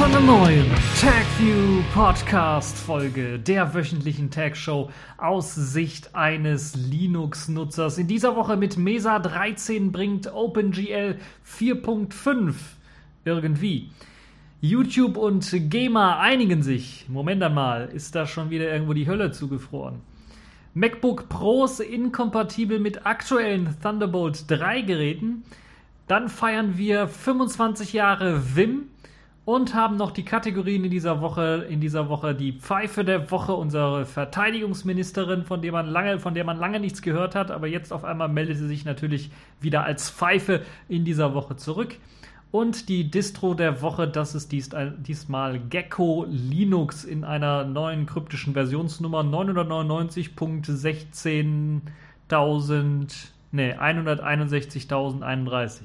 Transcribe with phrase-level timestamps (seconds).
[0.00, 0.64] Zu einer neuen
[0.98, 4.88] TagView Podcast Folge der wöchentlichen Tag Show
[5.18, 7.98] aus Sicht eines Linux-Nutzers.
[7.98, 12.54] In dieser Woche mit Mesa 13 bringt OpenGL 4.5
[13.26, 13.90] irgendwie.
[14.62, 17.04] YouTube und Gamer einigen sich.
[17.10, 20.00] Moment einmal, ist da schon wieder irgendwo die Hölle zugefroren?
[20.72, 25.42] MacBook Pros inkompatibel mit aktuellen Thunderbolt 3 Geräten.
[26.06, 28.86] Dann feiern wir 25 Jahre Vim
[29.44, 31.66] und haben noch die Kategorien in dieser Woche.
[31.68, 36.44] In dieser Woche die Pfeife der Woche, unsere Verteidigungsministerin, von der man lange, von der
[36.44, 40.10] man lange nichts gehört hat, aber jetzt auf einmal meldet sie sich natürlich wieder als
[40.10, 41.96] Pfeife in dieser Woche zurück.
[42.52, 48.54] Und die Distro der Woche, das ist dies, diesmal Gecko Linux in einer neuen kryptischen
[48.54, 51.82] Versionsnummer 999.16.000,
[53.52, 55.82] ne, 161.031.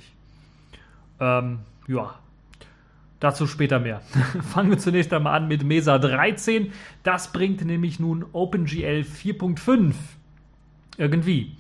[1.19, 2.16] Ähm, ja,
[3.19, 4.02] dazu später mehr.
[4.53, 6.71] Fangen wir zunächst einmal an mit Mesa 13.
[7.03, 9.94] Das bringt nämlich nun OpenGL 4.5.
[10.97, 11.57] Irgendwie.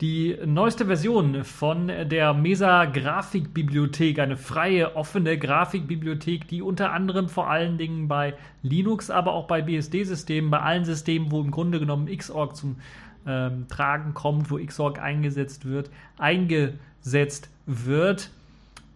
[0.00, 7.48] Die neueste Version von der Mesa Grafikbibliothek, eine freie, offene Grafikbibliothek, die unter anderem vor
[7.48, 12.08] allen Dingen bei Linux, aber auch bei BSD-Systemen, bei allen Systemen, wo im Grunde genommen
[12.08, 12.76] Xorg zum
[13.24, 18.30] ähm, Tragen kommt, wo Xorg eingesetzt wird, eingesetzt wird.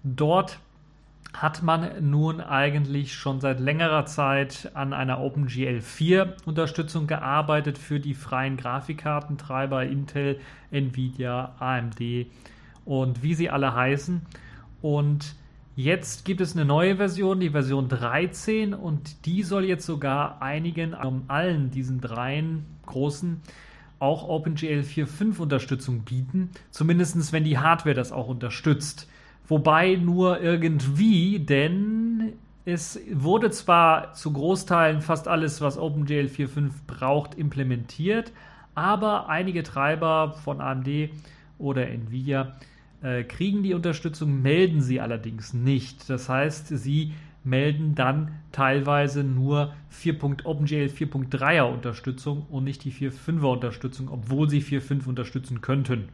[0.02, 0.58] Dort
[1.42, 8.00] hat man nun eigentlich schon seit längerer Zeit an einer OpenGL 4 Unterstützung gearbeitet für
[8.00, 10.40] die freien Grafikkartentreiber Intel,
[10.72, 12.26] Nvidia, AMD
[12.84, 14.22] und wie sie alle heißen.
[14.82, 15.36] Und
[15.76, 20.92] jetzt gibt es eine neue Version, die Version 13 und die soll jetzt sogar einigen,
[20.92, 23.40] um allen diesen dreien großen
[24.00, 29.08] auch OpenGL 4.5 Unterstützung bieten, zumindest wenn die Hardware das auch unterstützt.
[29.48, 32.34] Wobei nur irgendwie, denn
[32.66, 38.30] es wurde zwar zu Großteilen fast alles, was OpenGL 4.5 braucht, implementiert,
[38.74, 41.10] aber einige Treiber von AMD
[41.58, 42.56] oder Nvidia
[43.02, 46.10] äh, kriegen die Unterstützung, melden sie allerdings nicht.
[46.10, 50.22] Das heißt, sie melden dann teilweise nur 4.
[50.44, 56.10] OpenGL 4.3er Unterstützung und nicht die 4.5er Unterstützung, obwohl sie 4.5 unterstützen könnten.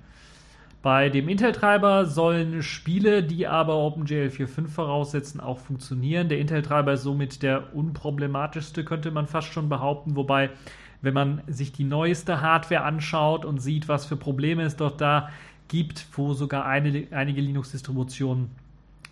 [0.85, 6.29] Bei dem Intel-Treiber sollen Spiele, die aber OpenGL 4.5 voraussetzen, auch funktionieren.
[6.29, 10.15] Der Intel-Treiber ist somit der unproblematischste, könnte man fast schon behaupten.
[10.15, 10.51] Wobei,
[11.01, 15.31] wenn man sich die neueste Hardware anschaut und sieht, was für Probleme es dort da
[15.69, 18.51] gibt, wo sogar eine, einige Linux-Distributionen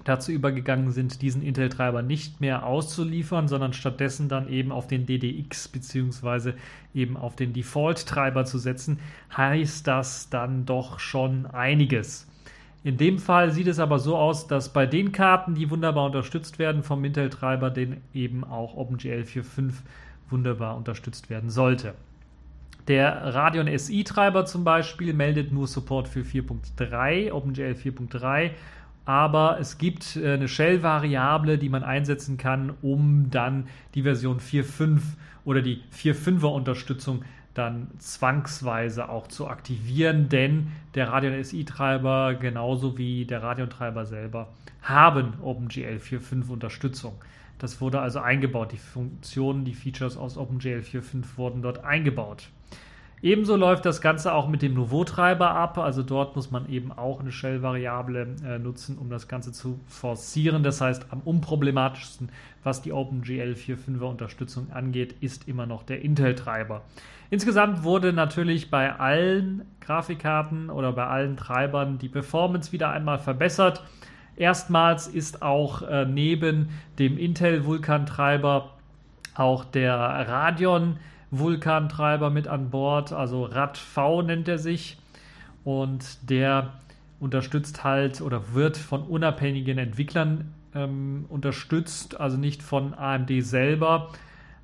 [0.04, 5.68] dazu übergegangen sind, diesen Intel-Treiber nicht mehr auszuliefern, sondern stattdessen dann eben auf den DDX
[5.68, 6.54] bzw.
[6.94, 8.98] eben auf den Default-Treiber zu setzen,
[9.36, 12.28] heißt das dann doch schon einiges.
[12.84, 16.58] In dem Fall sieht es aber so aus, dass bei den Karten, die wunderbar unterstützt
[16.58, 19.72] werden vom Intel-Treiber, den eben auch OpenGL 4.5
[20.30, 21.94] wunderbar unterstützt werden sollte.
[22.88, 28.50] Der Radeon SI-Treiber zum Beispiel meldet nur Support für 4.3, OpenGL 4.3
[29.04, 35.00] aber es gibt äh, eine Shell-Variable, die man einsetzen kann, um dann die Version 4.5
[35.44, 37.24] oder die 4.5er Unterstützung
[37.54, 44.48] dann zwangsweise auch zu aktivieren, denn der Radeon SI-Treiber genauso wie der Radeon-Treiber selber
[44.80, 47.14] haben OpenGL 4.5 Unterstützung.
[47.58, 48.72] Das wurde also eingebaut.
[48.72, 52.48] Die Funktionen, die Features aus OpenGL 4.5 wurden dort eingebaut.
[53.22, 55.78] Ebenso läuft das Ganze auch mit dem Nouveau-Treiber ab.
[55.78, 60.64] Also dort muss man eben auch eine Shell-Variable äh, nutzen, um das Ganze zu forcieren.
[60.64, 62.30] Das heißt, am unproblematischsten,
[62.64, 66.82] was die OpenGL 4.5er Unterstützung angeht, ist immer noch der Intel-Treiber.
[67.30, 73.84] Insgesamt wurde natürlich bei allen Grafikkarten oder bei allen Treibern die Performance wieder einmal verbessert.
[74.34, 78.70] Erstmals ist auch äh, neben dem Intel Vulkan-Treiber
[79.36, 80.96] auch der Radeon
[81.32, 84.98] Vulkantreiber mit an Bord, also RAD-V nennt er sich.
[85.64, 86.74] Und der
[87.18, 94.10] unterstützt halt oder wird von unabhängigen Entwicklern ähm, unterstützt, also nicht von AMD selber.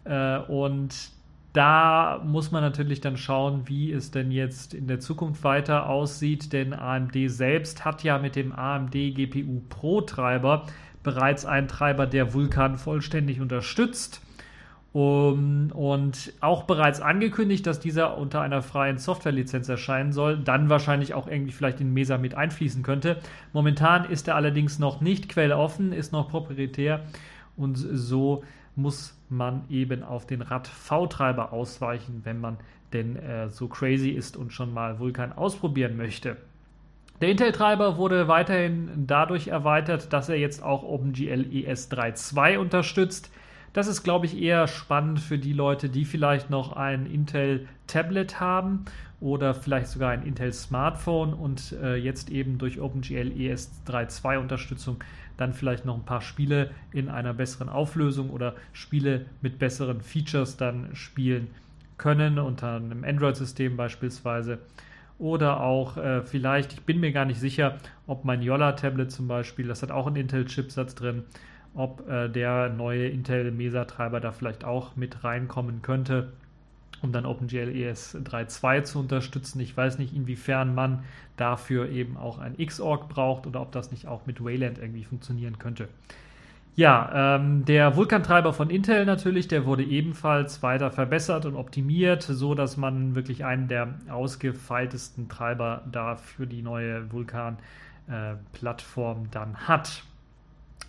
[0.05, 1.11] Äh, und
[1.53, 6.53] da muss man natürlich dann schauen, wie es denn jetzt in der Zukunft weiter aussieht,
[6.53, 10.67] denn AMD selbst hat ja mit dem AMD GPU Pro Treiber
[11.03, 14.21] bereits einen Treiber, der Vulkan vollständig unterstützt.
[14.95, 21.13] Um, und auch bereits angekündigt, dass dieser unter einer freien Softwarelizenz erscheinen soll, dann wahrscheinlich
[21.13, 23.19] auch irgendwie vielleicht in Mesa mit einfließen könnte.
[23.53, 27.01] Momentan ist er allerdings noch nicht quelloffen, ist noch proprietär
[27.57, 28.43] und so
[28.77, 32.57] muss man eben auf den RAD-V-Treiber ausweichen, wenn man
[32.93, 36.39] denn äh, so crazy ist und schon mal Vulkan ausprobieren möchte.
[37.21, 43.31] Der Intel-Treiber wurde weiterhin dadurch erweitert, dass er jetzt auch OpenGL ES 3.2 unterstützt.
[43.73, 48.85] Das ist, glaube ich, eher spannend für die Leute, die vielleicht noch ein Intel-Tablet haben
[49.21, 55.03] oder vielleicht sogar ein Intel-Smartphone und äh, jetzt eben durch OpenGL ES 3.2 Unterstützung
[55.37, 60.57] dann vielleicht noch ein paar Spiele in einer besseren Auflösung oder Spiele mit besseren Features
[60.57, 61.49] dann spielen
[61.97, 64.59] können, unter einem Android-System beispielsweise.
[65.19, 69.67] Oder auch äh, vielleicht, ich bin mir gar nicht sicher, ob mein Yola-Tablet zum Beispiel,
[69.67, 71.25] das hat auch einen Intel-Chipsatz drin,
[71.75, 76.33] ob äh, der neue Intel Mesa-Treiber da vielleicht auch mit reinkommen könnte,
[77.03, 79.61] um dann OpenGL ES 3.2 zu unterstützen.
[79.61, 81.05] Ich weiß nicht, inwiefern man
[81.37, 85.59] dafür eben auch ein Xorg braucht oder ob das nicht auch mit Wayland irgendwie funktionieren
[85.59, 85.89] könnte.
[86.79, 92.55] Ja, ähm, der Vulkan-Treiber von Intel natürlich, der wurde ebenfalls weiter verbessert und optimiert, so
[92.55, 100.05] dass man wirklich einen der ausgefeiltesten Treiber da für die neue Vulkan-Plattform äh, dann hat.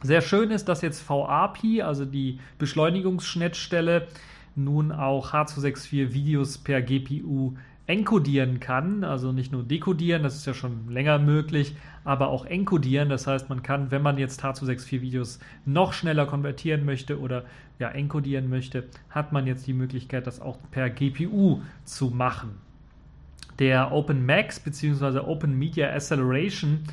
[0.01, 4.07] Sehr schön ist, dass jetzt VAPI, also die Beschleunigungsschnittstelle,
[4.55, 7.55] nun auch H264 Videos per GPU
[7.89, 13.09] encodieren kann, also nicht nur dekodieren, das ist ja schon länger möglich, aber auch encodieren.
[13.09, 17.45] Das heißt, man kann, wenn man jetzt H264 Videos noch schneller konvertieren möchte oder
[17.79, 22.51] ja encodieren möchte, hat man jetzt die Möglichkeit, das auch per GPU zu machen.
[23.57, 25.19] Der OpenMax bzw.
[25.19, 26.83] Open Media Acceleration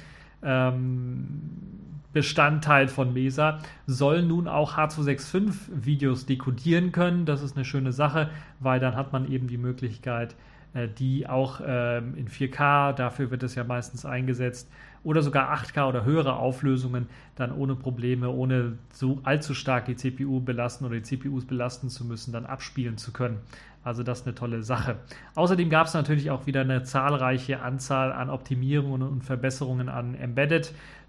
[0.43, 1.75] ähm,
[2.17, 5.53] Bestandteil von Mesa, soll nun auch H265
[5.85, 7.27] Videos dekodieren können.
[7.27, 10.35] Das ist eine schöne Sache, weil dann hat man eben die Möglichkeit,
[10.73, 14.71] äh, die auch ähm, in 4K, dafür wird es ja meistens eingesetzt,
[15.05, 20.41] oder sogar 8K oder höhere Auflösungen dann ohne Probleme, ohne so allzu stark die CPU
[20.41, 23.41] belasten oder die CPUs belasten zu müssen, dann abspielen zu können.
[23.85, 24.97] Also das ist eine tolle Sache.
[25.35, 30.15] Außerdem gab es natürlich auch wieder eine zahlreiche Anzahl an Optimierungen und Verbesserungen an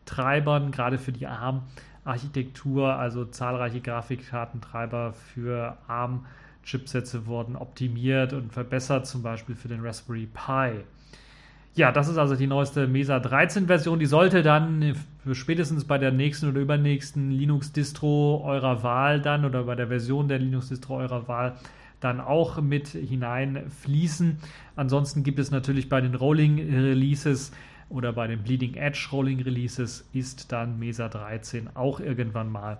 [0.07, 6.25] Embedded-Treibern, gerade für die ARM-Architektur, also zahlreiche Grafikkartentreiber für ARM.
[6.63, 10.83] Chipsätze wurden optimiert und verbessert, zum Beispiel für den Raspberry Pi.
[11.75, 13.99] Ja, das ist also die neueste Mesa 13 Version.
[13.99, 14.95] Die sollte dann
[15.31, 20.39] spätestens bei der nächsten oder übernächsten Linux-Distro eurer Wahl dann oder bei der Version der
[20.39, 21.55] Linux-Distro eurer Wahl
[22.01, 24.37] dann auch mit hineinfließen.
[24.75, 27.51] Ansonsten gibt es natürlich bei den Rolling Releases
[27.89, 32.79] oder bei den Bleeding Edge Rolling Releases ist dann Mesa 13 auch irgendwann mal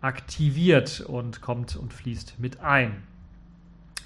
[0.00, 3.02] aktiviert und kommt und fließt mit ein.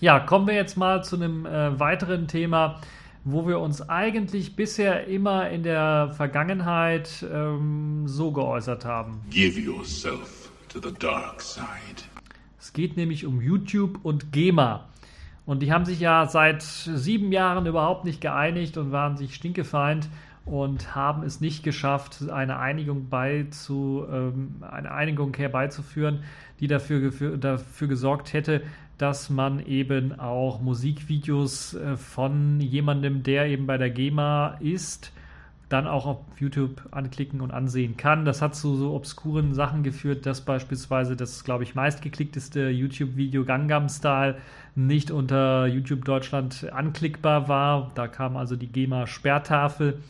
[0.01, 2.81] Ja, kommen wir jetzt mal zu einem äh, weiteren Thema,
[3.25, 9.21] wo wir uns eigentlich bisher immer in der Vergangenheit ähm, so geäußert haben.
[9.29, 12.03] Give yourself to the dark side.
[12.59, 14.89] Es geht nämlich um YouTube und GEMA.
[15.45, 20.09] Und die haben sich ja seit sieben Jahren überhaupt nicht geeinigt und waren sich stinkefeind
[20.51, 26.25] und haben es nicht geschafft, eine Einigung beizu, ähm, eine Einigung herbeizuführen,
[26.59, 28.63] die dafür, dafür gesorgt hätte,
[28.99, 35.13] dass man eben auch Musikvideos äh, von jemandem, der eben bei der GEMA ist,
[35.69, 38.25] dann auch auf YouTube anklicken und ansehen kann.
[38.25, 43.89] Das hat zu so obskuren Sachen geführt, dass beispielsweise das, glaube ich, meistgeklickteste YouTube-Video Gangnam
[43.89, 44.37] Style
[44.75, 47.93] nicht unter YouTube Deutschland anklickbar war.
[47.95, 50.01] Da kam also die GEMA-Sperrtafel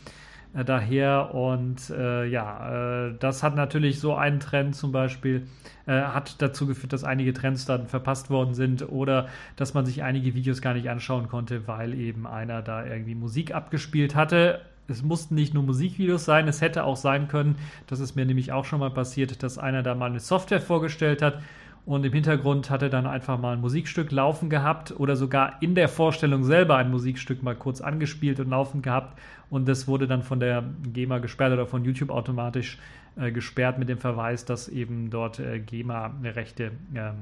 [0.53, 5.47] äh, daher und äh, ja, äh, das hat natürlich so einen Trend zum Beispiel,
[5.85, 10.03] äh, hat dazu geführt, dass einige Trends dann verpasst worden sind oder dass man sich
[10.03, 14.61] einige Videos gar nicht anschauen konnte, weil eben einer da irgendwie Musik abgespielt hatte.
[14.87, 17.55] Es mussten nicht nur Musikvideos sein, es hätte auch sein können,
[17.87, 21.21] das ist mir nämlich auch schon mal passiert, dass einer da mal eine Software vorgestellt
[21.21, 21.39] hat
[21.85, 25.75] und im Hintergrund hat er dann einfach mal ein Musikstück laufen gehabt oder sogar in
[25.75, 29.19] der Vorstellung selber ein Musikstück mal kurz angespielt und laufen gehabt
[29.49, 32.77] und das wurde dann von der GEMA gesperrt oder von YouTube automatisch
[33.17, 37.15] äh, gesperrt mit dem Verweis, dass eben dort äh, GEMA-Rechte ähm,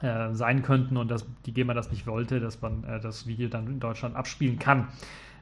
[0.00, 3.48] äh, sein könnten und dass die GEMA das nicht wollte, dass man äh, das Video
[3.48, 4.88] dann in Deutschland abspielen kann.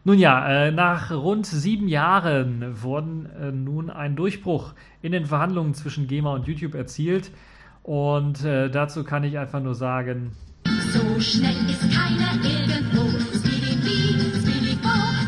[0.05, 5.75] Nun ja, äh, nach rund sieben Jahren wurden äh, nun ein Durchbruch in den Verhandlungen
[5.75, 7.31] zwischen GEMA und YouTube erzielt.
[7.83, 10.33] Und äh, dazu kann ich einfach nur sagen.
[10.93, 13.09] So schnell ist keiner irgendwo.
[13.37, 13.73] Speedy
[14.41, 14.79] Speedy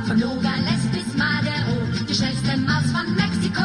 [0.07, 3.63] von Nogales bis Madero, die schnellste Maus von Mexiko.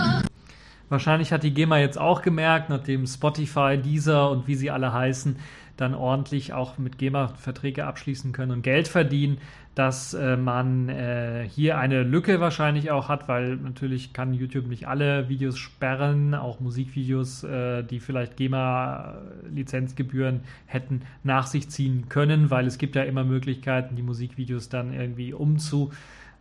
[0.89, 5.35] Wahrscheinlich hat die GEMA jetzt auch gemerkt, nachdem Spotify, Deezer und wie sie alle heißen,
[5.77, 9.37] dann ordentlich auch mit GEMA Verträge abschließen können und Geld verdienen,
[9.75, 14.87] dass äh, man äh, hier eine Lücke wahrscheinlich auch hat, weil natürlich kann YouTube nicht
[14.87, 22.67] alle Videos sperren, auch Musikvideos, äh, die vielleicht GEMA-Lizenzgebühren hätten, nach sich ziehen können, weil
[22.67, 25.91] es gibt ja immer Möglichkeiten, die Musikvideos dann irgendwie umzu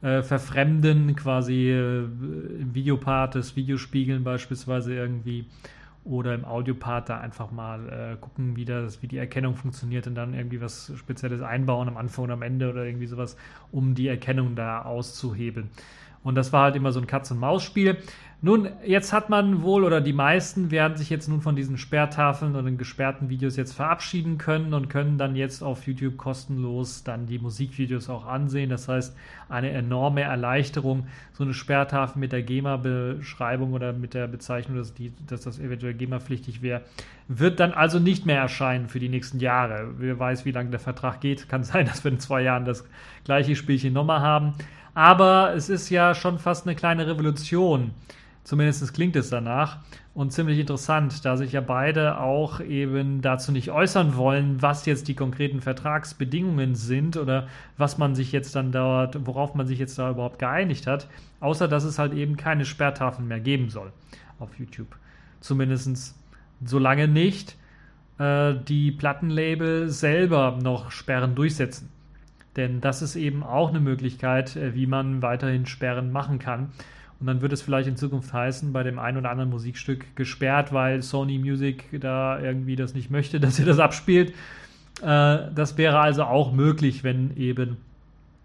[0.00, 5.46] verfremden, quasi äh, im Videopart das Video spiegeln beispielsweise irgendwie
[6.08, 10.14] oder im Audiopart da einfach mal äh, gucken, wie, das, wie die Erkennung funktioniert und
[10.14, 13.36] dann irgendwie was Spezielles einbauen am Anfang und am Ende oder irgendwie sowas,
[13.72, 15.68] um die Erkennung da auszuhebeln.
[16.24, 17.98] Und das war halt immer so ein Katz-und-Maus-Spiel.
[18.40, 22.54] Nun, jetzt hat man wohl oder die meisten werden sich jetzt nun von diesen Sperrtafeln
[22.54, 27.26] und den gesperrten Videos jetzt verabschieden können und können dann jetzt auf YouTube kostenlos dann
[27.26, 28.70] die Musikvideos auch ansehen.
[28.70, 29.16] Das heißt,
[29.48, 31.08] eine enorme Erleichterung.
[31.32, 35.94] So eine Sperrtafel mit der GEMA-Beschreibung oder mit der Bezeichnung, dass, die, dass das eventuell
[35.94, 36.82] GEMA-pflichtig wäre,
[37.26, 39.94] wird dann also nicht mehr erscheinen für die nächsten Jahre.
[39.98, 41.48] Wer weiß, wie lange der Vertrag geht.
[41.48, 42.86] Kann sein, dass wir in zwei Jahren das
[43.24, 44.52] gleiche Spielchen nochmal haben.
[44.94, 47.90] Aber es ist ja schon fast eine kleine Revolution
[48.48, 49.80] Zumindest klingt es danach.
[50.14, 55.06] Und ziemlich interessant, da sich ja beide auch eben dazu nicht äußern wollen, was jetzt
[55.08, 59.98] die konkreten Vertragsbedingungen sind oder was man sich jetzt dann dort, worauf man sich jetzt
[59.98, 61.08] da überhaupt geeinigt hat,
[61.40, 63.92] außer dass es halt eben keine Sperrtafeln mehr geben soll
[64.38, 64.96] auf YouTube.
[65.40, 66.16] Zumindest
[66.64, 67.54] solange nicht
[68.16, 71.90] äh, die Plattenlabel selber noch Sperren durchsetzen.
[72.56, 76.72] Denn das ist eben auch eine Möglichkeit, äh, wie man weiterhin Sperren machen kann.
[77.20, 80.72] Und dann wird es vielleicht in Zukunft heißen, bei dem einen oder anderen Musikstück gesperrt,
[80.72, 84.32] weil Sony Music da irgendwie das nicht möchte, dass ihr das abspielt.
[85.02, 87.78] Äh, das wäre also auch möglich, wenn eben.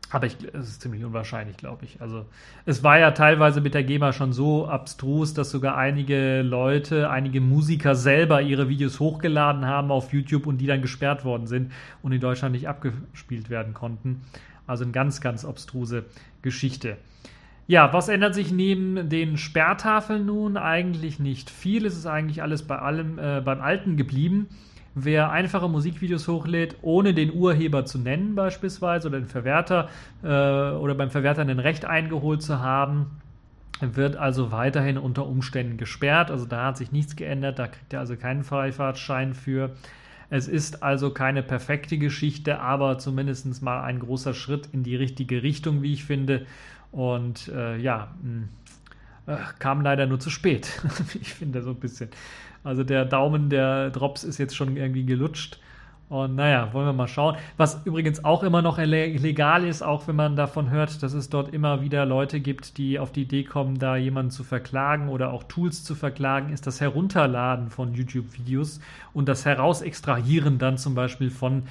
[0.09, 0.35] Aber es
[0.69, 1.99] ist ziemlich unwahrscheinlich, glaube ich.
[1.99, 2.25] Also
[2.67, 7.41] es war ja teilweise mit der GEMA schon so abstrus, dass sogar einige Leute, einige
[7.41, 11.71] Musiker selber ihre Videos hochgeladen haben auf YouTube und die dann gesperrt worden sind
[12.03, 14.21] und in Deutschland nicht abgespielt werden konnten.
[14.67, 16.05] Also eine ganz, ganz abstruse
[16.43, 16.97] Geschichte.
[17.65, 20.57] Ja, was ändert sich neben den Sperrtafeln nun?
[20.57, 21.85] Eigentlich nicht viel.
[21.85, 24.47] Es ist eigentlich alles bei allem äh, beim Alten geblieben.
[24.95, 29.89] Wer einfache Musikvideos hochlädt, ohne den Urheber zu nennen beispielsweise oder den Verwerter
[30.23, 33.21] äh, oder beim Verwerter ein Recht eingeholt zu haben,
[33.79, 36.31] wird also weiterhin unter Umständen gesperrt.
[36.31, 39.71] Also da hat sich nichts geändert, da kriegt er also keinen Freifahrtschein für.
[40.29, 45.43] Es ist also keine perfekte Geschichte, aber zumindest mal ein großer Schritt in die richtige
[45.43, 46.45] Richtung, wie ich finde.
[46.93, 48.47] Und äh, ja, mh,
[49.33, 50.81] äh, kam leider nur zu spät.
[51.21, 52.09] ich finde so ein bisschen.
[52.63, 55.59] Also der Daumen der Drops ist jetzt schon irgendwie gelutscht.
[56.09, 57.37] Und naja, wollen wir mal schauen.
[57.57, 61.51] Was übrigens auch immer noch legal ist, auch wenn man davon hört, dass es dort
[61.51, 65.41] immer wieder Leute gibt, die auf die Idee kommen, da jemanden zu verklagen oder auch
[65.43, 68.79] Tools zu verklagen, ist das Herunterladen von YouTube-Videos
[69.13, 71.63] und das Herausextrahieren dann zum Beispiel von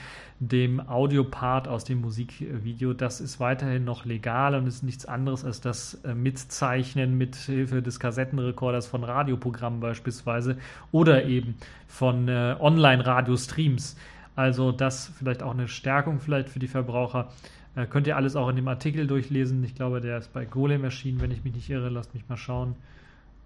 [0.51, 2.95] dem Audiopart aus dem Musikvideo.
[2.95, 7.81] Das ist weiterhin noch legal und ist nichts anderes als das äh, Mitzeichnen mit Hilfe
[7.81, 10.59] des Kassettenrekorders von Radioprogrammen beispielsweise
[10.91, 11.55] oder eben
[11.87, 13.97] von äh, Online-Radio-Streams.
[14.35, 17.31] Also das vielleicht auch eine Stärkung vielleicht für die Verbraucher.
[17.77, 19.63] Äh, könnt ihr alles auch in dem Artikel durchlesen.
[19.63, 21.89] Ich glaube, der ist bei Golem erschienen, wenn ich mich nicht irre.
[21.89, 22.75] Lasst mich mal schauen.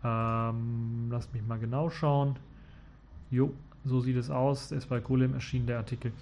[0.02, 2.36] Ähm, lasst mich mal genau schauen.
[3.30, 3.52] Jo,
[3.84, 4.70] so sieht es aus.
[4.70, 6.12] Der ist bei Golem erschienen, der Artikel.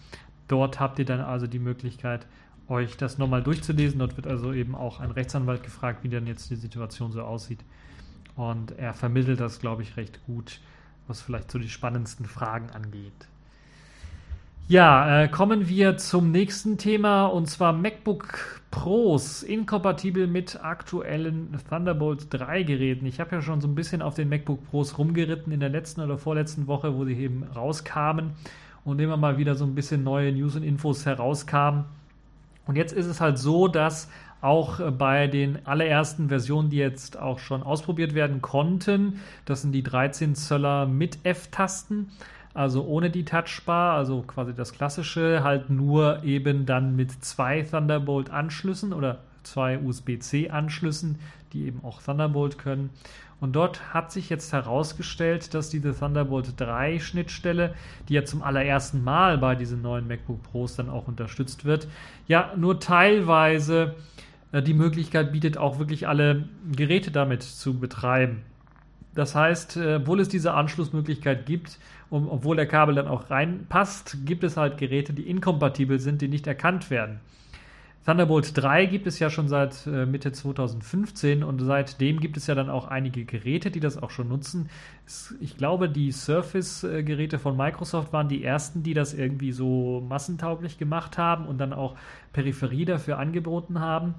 [0.49, 2.27] Dort habt ihr dann also die Möglichkeit,
[2.69, 3.99] euch das nochmal durchzulesen.
[3.99, 7.61] Dort wird also eben auch ein Rechtsanwalt gefragt, wie denn jetzt die Situation so aussieht.
[8.37, 10.61] Und er vermittelt das, glaube ich, recht gut,
[11.07, 13.29] was vielleicht so die spannendsten Fragen angeht.
[14.67, 22.29] Ja, äh, kommen wir zum nächsten Thema und zwar MacBook Pros inkompatibel mit aktuellen Thunderbolt
[22.31, 23.05] 3 Geräten.
[23.05, 26.01] Ich habe ja schon so ein bisschen auf den MacBook Pros rumgeritten in der letzten
[26.01, 28.33] oder vorletzten Woche, wo sie eben rauskamen
[28.85, 31.85] und immer mal wieder so ein bisschen neue News und Infos herauskamen.
[32.67, 34.09] Und jetzt ist es halt so, dass
[34.41, 39.83] auch bei den allerersten Versionen, die jetzt auch schon ausprobiert werden konnten, das sind die
[39.83, 42.11] 13 Zöller mit F-Tasten,
[42.53, 48.93] also ohne die Touchbar, also quasi das klassische, halt nur eben dann mit zwei Thunderbolt-Anschlüssen
[48.93, 51.19] oder zwei USB-C-Anschlüssen,
[51.53, 52.91] die eben auch Thunderbolt können.
[53.45, 57.75] Und dort hat sich jetzt herausgestellt, dass diese Thunderbolt 3 Schnittstelle,
[58.09, 61.87] die ja zum allerersten Mal bei diesen neuen MacBook Pros dann auch unterstützt wird,
[62.27, 63.97] ja nur teilweise
[64.51, 68.41] äh, die Möglichkeit bietet, auch wirklich alle Geräte damit zu betreiben.
[69.15, 74.25] Das heißt, äh, obwohl es diese Anschlussmöglichkeit gibt, und obwohl der Kabel dann auch reinpasst,
[74.25, 77.21] gibt es halt Geräte, die inkompatibel sind, die nicht erkannt werden.
[78.05, 82.55] Thunderbolt 3 gibt es ja schon seit äh, Mitte 2015 und seitdem gibt es ja
[82.55, 84.69] dann auch einige Geräte, die das auch schon nutzen.
[85.41, 91.17] Ich glaube, die Surface-Geräte von Microsoft waren die ersten, die das irgendwie so massentauglich gemacht
[91.17, 91.97] haben und dann auch
[92.35, 94.15] Peripherie dafür angeboten haben.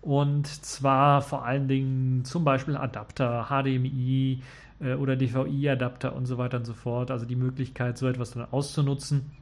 [0.00, 4.42] Und zwar vor allen Dingen zum Beispiel Adapter, HDMI
[4.80, 7.10] äh, oder DVI-Adapter und so weiter und so fort.
[7.10, 9.32] Also die Möglichkeit, so etwas dann auszunutzen.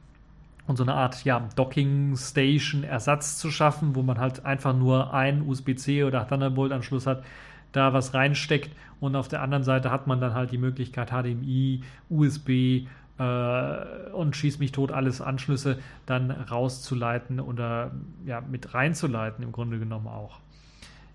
[0.67, 5.13] Und so eine Art ja, Docking Station Ersatz zu schaffen, wo man halt einfach nur
[5.13, 7.23] einen USB-C oder Thunderbolt Anschluss hat,
[7.71, 11.83] da was reinsteckt und auf der anderen Seite hat man dann halt die Möglichkeit HDMI,
[12.09, 12.87] USB
[13.19, 17.91] äh, und schieß mich tot alles Anschlüsse dann rauszuleiten oder
[18.25, 20.39] ja mit reinzuleiten im Grunde genommen auch.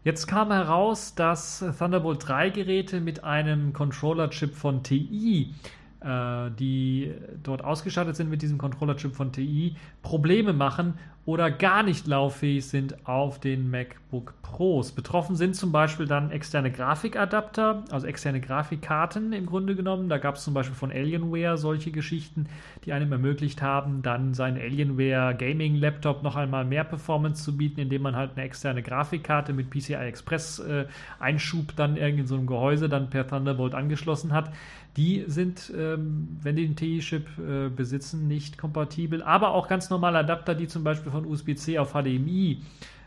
[0.05, 5.55] Jetzt kam heraus, dass Thunderbolt 3 Geräte mit einem Controller-Chip von TI
[6.00, 7.12] die
[7.43, 10.95] dort ausgestattet sind mit diesem Controller-Chip von TI, Probleme machen
[11.28, 14.93] oder gar nicht lauffähig sind auf den MacBook Pros.
[14.93, 20.09] Betroffen sind zum Beispiel dann externe Grafikadapter, also externe Grafikkarten im Grunde genommen.
[20.09, 22.47] Da gab es zum Beispiel von Alienware solche Geschichten,
[22.87, 27.81] die einem ermöglicht haben, dann seinen Alienware Gaming Laptop noch einmal mehr Performance zu bieten,
[27.81, 30.87] indem man halt eine externe Grafikkarte mit PCI Express äh,
[31.19, 34.50] Einschub dann irgendwie in so einem Gehäuse dann per Thunderbolt angeschlossen hat.
[34.99, 39.23] Die sind, ähm, wenn die den TI-Chip äh, besitzen, nicht kompatibel.
[39.23, 42.61] Aber auch ganz normale Adapter, die zum Beispiel von USB-C auf HDMI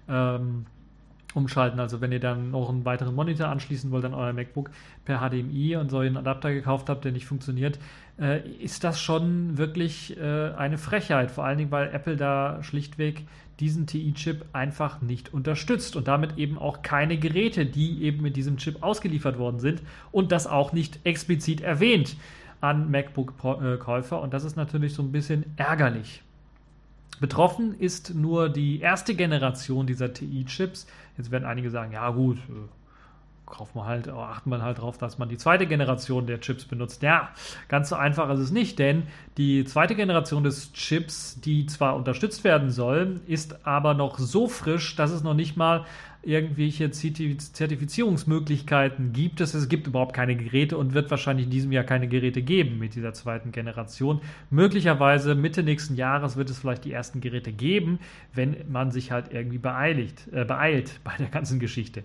[0.07, 0.65] ähm,
[1.33, 1.81] umschalten.
[1.81, 4.69] Also wenn ihr dann noch einen weiteren Monitor anschließen wollt an euer MacBook
[5.03, 7.77] per HDMI und so einen Adapter gekauft habt, der nicht funktioniert,
[8.19, 11.29] äh, ist das schon wirklich äh, eine Frechheit.
[11.29, 13.25] Vor allen Dingen, weil Apple da schlichtweg
[13.61, 18.57] diesen TI-Chip einfach nicht unterstützt und damit eben auch keine Geräte, die eben mit diesem
[18.57, 22.17] Chip ausgeliefert worden sind und das auch nicht explizit erwähnt
[22.59, 26.23] an MacBook-Käufer und das ist natürlich so ein bisschen ärgerlich.
[27.19, 30.87] Betroffen ist nur die erste Generation dieser TI-Chips.
[31.17, 32.67] Jetzt werden einige sagen, ja gut, äh,
[33.51, 37.03] kauft man halt, achtet man halt darauf, dass man die zweite Generation der Chips benutzt.
[37.03, 37.29] Ja,
[37.67, 39.03] ganz so einfach ist es nicht, denn
[39.37, 44.95] die zweite Generation des Chips, die zwar unterstützt werden soll, ist aber noch so frisch,
[44.95, 45.85] dass es noch nicht mal
[46.23, 49.55] irgendwelche Zertifizierungsmöglichkeiten gibt es.
[49.55, 52.93] Es gibt überhaupt keine Geräte und wird wahrscheinlich in diesem Jahr keine Geräte geben mit
[52.95, 54.21] dieser zweiten Generation.
[54.51, 57.97] Möglicherweise Mitte nächsten Jahres wird es vielleicht die ersten Geräte geben,
[58.33, 62.03] wenn man sich halt irgendwie beeiligt, äh, beeilt bei der ganzen Geschichte.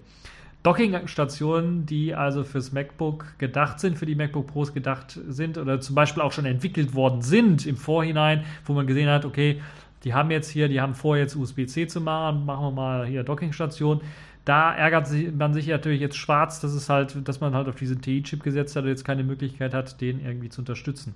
[0.67, 5.95] Docking-Stationen, die also fürs MacBook gedacht sind, für die MacBook Pros gedacht sind oder zum
[5.95, 9.63] Beispiel auch schon entwickelt worden sind im Vorhinein, wo man gesehen hat, okay,
[10.03, 13.23] die haben jetzt hier, die haben vor, jetzt USB-C zu machen, machen wir mal hier
[13.23, 14.01] Dockingstation.
[14.45, 18.03] Da ärgert man sich natürlich jetzt schwarz, dass es halt, dass man halt auf diesen
[18.03, 21.15] TI-Chip gesetzt hat und jetzt keine Möglichkeit hat, den irgendwie zu unterstützen.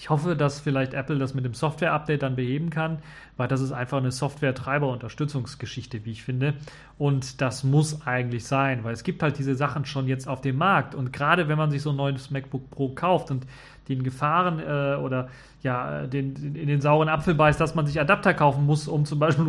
[0.00, 3.00] Ich hoffe, dass vielleicht Apple das mit dem Software-Update dann beheben kann,
[3.36, 6.54] weil das ist einfach eine Software-Treiber-Unterstützungsgeschichte, wie ich finde.
[6.96, 10.56] Und das muss eigentlich sein, weil es gibt halt diese Sachen schon jetzt auf dem
[10.56, 10.94] Markt.
[10.94, 13.46] Und gerade wenn man sich so ein neues MacBook Pro kauft und
[13.90, 15.28] den Gefahren äh, oder
[15.62, 19.18] ja, den, in den sauren Apfel beißt, dass man sich Adapter kaufen muss, um zum
[19.18, 19.46] Beispiel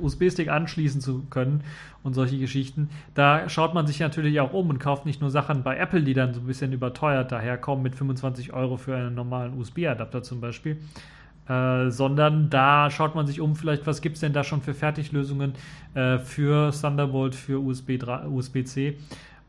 [0.00, 1.62] USB-Stick anschließen zu können
[2.02, 2.90] und solche Geschichten.
[3.14, 6.12] Da schaut man sich natürlich auch um und kauft nicht nur Sachen bei Apple, die
[6.12, 10.78] dann so ein bisschen überteuert daherkommen mit 25 Euro für einen normalen USB-Adapter zum Beispiel.
[11.48, 14.72] Äh, sondern da schaut man sich um, vielleicht was gibt es denn da schon für
[14.72, 15.52] Fertiglösungen
[15.92, 18.26] äh, für Thunderbolt, für USB-C.
[18.30, 18.94] USB äh,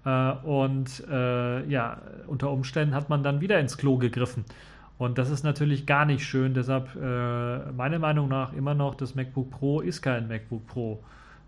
[0.10, 4.46] und äh, ja, unter Umständen hat man dann wieder ins Klo gegriffen.
[4.98, 6.54] Und das ist natürlich gar nicht schön.
[6.54, 11.04] Deshalb, äh, meiner Meinung nach, immer noch, das MacBook Pro ist kein MacBook Pro.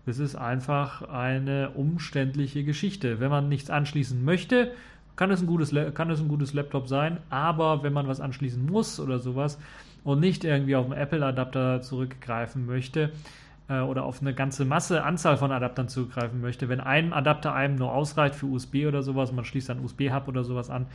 [0.06, 3.20] Es ist einfach eine umständliche Geschichte.
[3.20, 4.72] Wenn man nichts anschließen möchte,
[5.16, 7.18] kann es ein gutes, kann es ein gutes Laptop sein.
[7.30, 9.58] Aber wenn man was anschließen muss oder sowas
[10.04, 13.10] und nicht irgendwie auf einen Apple-Adapter zurückgreifen möchte,
[13.68, 16.68] äh, oder auf eine ganze Masse, Anzahl von Adaptern zugreifen möchte.
[16.68, 20.44] Wenn ein Adapter einem nur ausreicht für USB oder sowas, man schließt dann USB-Hub oder
[20.44, 20.86] sowas an,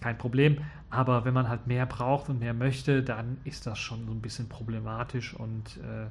[0.00, 0.58] kein Problem.
[0.90, 4.20] Aber wenn man halt mehr braucht und mehr möchte, dann ist das schon so ein
[4.20, 6.06] bisschen problematisch und äh,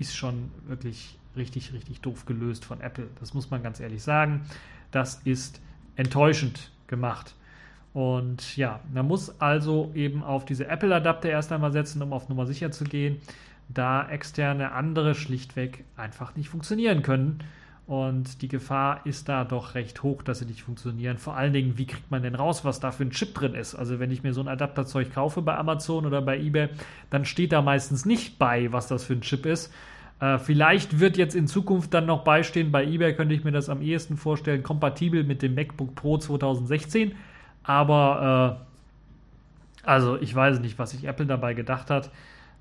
[0.00, 3.08] ist schon wirklich richtig, richtig doof gelöst von Apple.
[3.20, 4.42] Das muss man ganz ehrlich sagen.
[4.90, 5.60] Das ist
[5.96, 7.34] enttäuschend gemacht.
[7.94, 12.46] Und ja, man muss also eben auf diese Apple-Adapter erst einmal setzen, um auf Nummer
[12.46, 13.20] sicher zu gehen
[13.68, 17.40] da externe andere schlichtweg einfach nicht funktionieren können.
[17.86, 21.16] Und die Gefahr ist da doch recht hoch, dass sie nicht funktionieren.
[21.16, 23.74] Vor allen Dingen, wie kriegt man denn raus, was da für ein Chip drin ist?
[23.74, 26.68] Also wenn ich mir so ein Adapterzeug kaufe bei Amazon oder bei eBay,
[27.08, 29.72] dann steht da meistens nicht bei, was das für ein Chip ist.
[30.20, 33.70] Äh, vielleicht wird jetzt in Zukunft dann noch beistehen, bei eBay könnte ich mir das
[33.70, 37.12] am ehesten vorstellen, kompatibel mit dem MacBook Pro 2016.
[37.62, 38.58] Aber
[39.84, 42.10] äh, also ich weiß nicht, was sich Apple dabei gedacht hat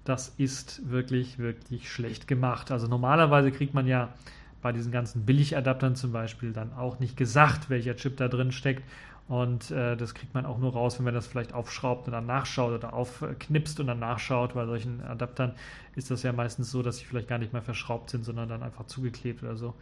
[0.08, 2.72] das ist wirklich, wirklich schlecht gemacht.
[2.72, 4.10] Also normalerweise kriegt man ja
[4.62, 8.84] bei diesen ganzen Billigadaptern zum Beispiel dann auch nicht gesagt, welcher Chip da drin steckt.
[9.28, 12.26] Und äh, das kriegt man auch nur raus, wenn man das vielleicht aufschraubt und dann
[12.26, 14.54] nachschaut oder aufknipst und dann nachschaut.
[14.54, 15.54] Bei solchen Adaptern
[15.96, 18.64] ist das ja meistens so, dass sie vielleicht gar nicht mehr verschraubt sind, sondern dann
[18.64, 19.74] einfach zugeklebt oder so.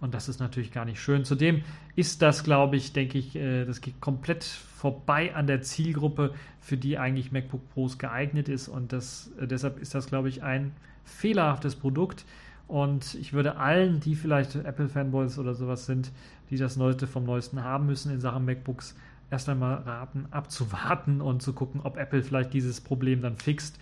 [0.00, 1.24] Und das ist natürlich gar nicht schön.
[1.24, 1.62] Zudem
[1.96, 6.76] ist das, glaube ich, denke ich, äh, das geht komplett vorbei an der Zielgruppe, für
[6.76, 8.68] die eigentlich MacBook Pros geeignet ist.
[8.68, 10.72] Und das, äh, deshalb ist das, glaube ich, ein
[11.04, 12.24] fehlerhaftes Produkt.
[12.68, 16.12] Und ich würde allen, die vielleicht Apple-Fanboys oder sowas sind,
[16.50, 18.94] die das Neueste vom Neuesten haben müssen in Sachen MacBooks,
[19.30, 23.78] erst einmal raten, abzuwarten und zu gucken, ob Apple vielleicht dieses Problem dann fixt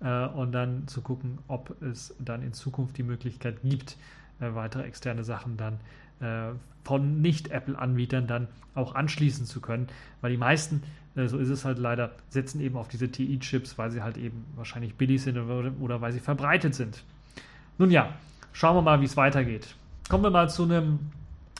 [0.00, 3.96] äh, und dann zu gucken, ob es dann in Zukunft die Möglichkeit gibt,
[4.40, 5.80] äh, weitere externe Sachen dann
[6.20, 9.88] äh, von Nicht-Apple-Anbietern dann auch anschließen zu können,
[10.20, 10.82] weil die meisten,
[11.16, 14.44] äh, so ist es halt leider, setzen eben auf diese TI-Chips, weil sie halt eben
[14.56, 17.02] wahrscheinlich billig sind oder, oder weil sie verbreitet sind.
[17.78, 18.14] Nun ja,
[18.52, 19.74] schauen wir mal, wie es weitergeht.
[20.08, 20.98] Kommen wir mal zu einem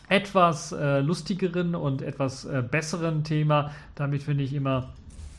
[0.08, 3.72] etwas äh, lustigeren und etwas äh, besseren Thema.
[3.94, 4.92] Damit finde ich immer.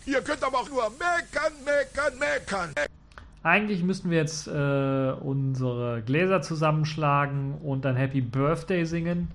[0.06, 2.74] Ihr könnt aber auch nur meckern, meckern, meckern.
[3.44, 9.30] Eigentlich müssten wir jetzt äh, unsere Gläser zusammenschlagen und ein Happy Birthday singen.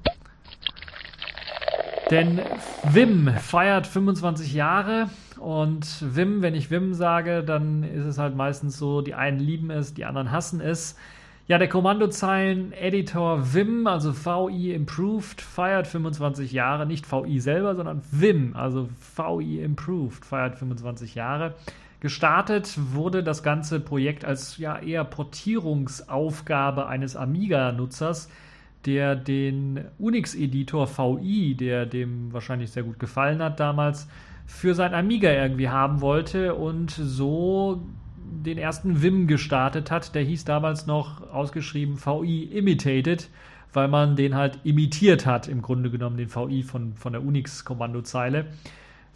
[2.13, 2.41] Denn
[2.85, 8.79] Wim feiert 25 Jahre und Wim, wenn ich Wim sage, dann ist es halt meistens
[8.79, 10.97] so, die einen lieben es, die anderen hassen es.
[11.49, 16.87] Ja, der Kommandozeilen-Editor Vim, also VI Improved, feiert 25 Jahre.
[16.87, 21.55] Nicht VI selber, sondern Vim, also VI Improved, feiert 25 Jahre.
[22.07, 28.31] Gestartet wurde das ganze Projekt als ja eher Portierungsaufgabe eines Amiga-Nutzers,
[28.85, 34.07] der den Unix-Editor VI, der dem wahrscheinlich sehr gut gefallen hat damals,
[34.47, 37.83] für sein Amiga irgendwie haben wollte und so
[38.17, 40.15] den ersten Vim gestartet hat.
[40.15, 43.29] Der hieß damals noch ausgeschrieben VI Imitated,
[43.73, 48.47] weil man den halt imitiert hat, im Grunde genommen, den VI von, von der Unix-Kommandozeile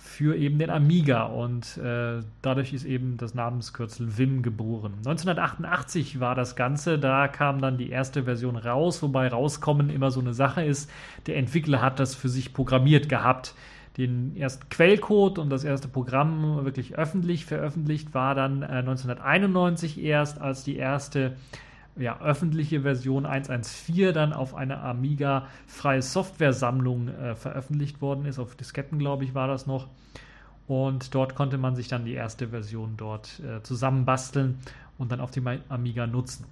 [0.02, 4.94] für eben den Amiga und äh, dadurch ist eben das Namenskürzel Vim geboren.
[4.98, 10.20] 1988 war das Ganze, da kam dann die erste Version raus, wobei rauskommen immer so
[10.20, 10.90] eine Sache ist.
[11.26, 13.54] Der Entwickler hat das für sich programmiert gehabt
[13.98, 20.40] den ersten Quellcode und das erste Programm wirklich öffentlich veröffentlicht war dann äh, 1991 erst,
[20.40, 21.36] als die erste
[21.96, 28.38] ja, öffentliche Version 1.1.4 dann auf einer Amiga freie Software-Sammlung äh, veröffentlicht worden ist.
[28.38, 29.88] Auf Disketten, glaube ich, war das noch.
[30.66, 34.59] Und dort konnte man sich dann die erste Version dort äh, zusammenbasteln
[34.98, 36.46] und dann auf dem Amiga nutzen.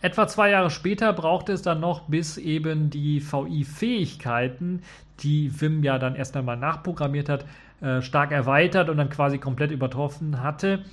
[0.00, 4.82] Etwa zwei Jahre später brauchte es dann noch, bis eben die VI-Fähigkeiten,
[5.20, 7.46] die Vim ja dann erst einmal nachprogrammiert hat,
[7.80, 10.84] äh, stark erweitert und dann quasi komplett übertroffen hatte.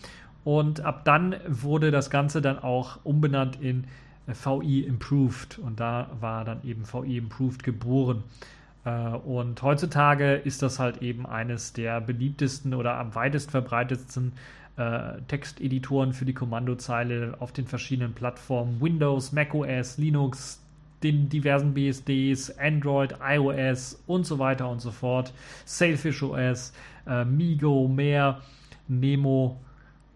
[0.43, 3.85] Und ab dann wurde das Ganze dann auch umbenannt in
[4.27, 5.59] äh, VI Improved.
[5.59, 8.23] Und da war dann eben VI Improved geboren.
[8.85, 14.33] Äh, und heutzutage ist das halt eben eines der beliebtesten oder am weitest verbreitetsten
[14.77, 20.61] äh, Texteditoren für die Kommandozeile auf den verschiedenen Plattformen Windows, macOS, Linux,
[21.03, 25.33] den diversen BSDs, Android, iOS und so weiter und so fort,
[25.65, 26.73] Sailfish OS,
[27.07, 28.41] äh, Migo, mehr,
[28.87, 29.59] Nemo,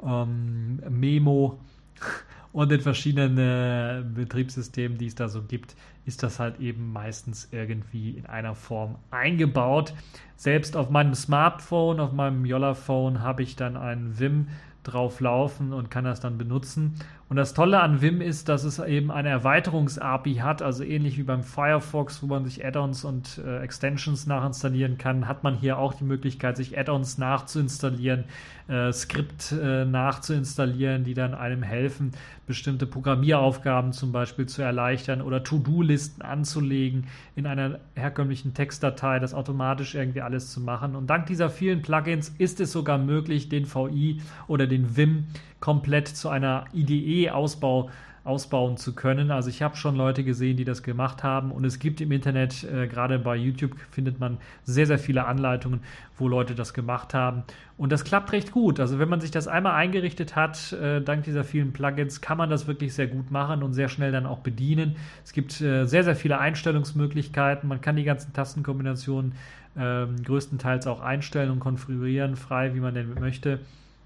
[0.05, 1.59] ähm, Memo
[2.51, 7.49] und den verschiedenen äh, Betriebssystemen, die es da so gibt, ist das halt eben meistens
[7.51, 9.93] irgendwie in einer Form eingebaut.
[10.35, 14.47] Selbst auf meinem Smartphone, auf meinem Yolla-Phone habe ich dann einen Vim
[14.83, 16.93] drauf laufen und kann das dann benutzen.
[17.27, 21.23] Und das Tolle an Vim ist, dass es eben eine Erweiterungs-API hat, also ähnlich wie
[21.23, 25.95] beim Firefox, wo man sich Add-ons und äh, Extensions nachinstallieren kann, hat man hier auch
[25.95, 28.25] die Möglichkeit, sich Add-ons nachzuinstallieren,
[28.67, 32.11] äh, Skript äh, nachzuinstallieren, die dann einem helfen,
[32.45, 39.95] bestimmte Programmieraufgaben zum Beispiel zu erleichtern oder To-Do-Listen anzulegen in einer herkömmlichen Textdatei, das automatisch
[39.95, 40.95] irgendwie alles zu machen.
[40.95, 45.25] Und dank dieser vielen Plugins ist es sogar möglich, den VI oder den Vim
[45.59, 47.89] komplett zu einer IDE-Ausbau
[48.25, 49.29] ausbauen zu können.
[49.29, 52.63] Also ich habe schon Leute gesehen, die das gemacht haben und es gibt im Internet,
[52.63, 55.81] äh, gerade bei YouTube findet man sehr, sehr viele Anleitungen,
[56.17, 57.43] wo Leute das gemacht haben
[57.77, 58.79] und das klappt recht gut.
[58.79, 62.49] Also wenn man sich das einmal eingerichtet hat, äh, dank dieser vielen Plugins, kann man
[62.49, 64.95] das wirklich sehr gut machen und sehr schnell dann auch bedienen.
[65.23, 67.69] Es gibt äh, sehr, sehr viele Einstellungsmöglichkeiten.
[67.69, 69.33] Man kann die ganzen Tastenkombinationen
[69.77, 73.59] ähm, größtenteils auch einstellen und konfigurieren, frei, wie man denn möchte.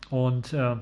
[0.09, 0.75] Und äh,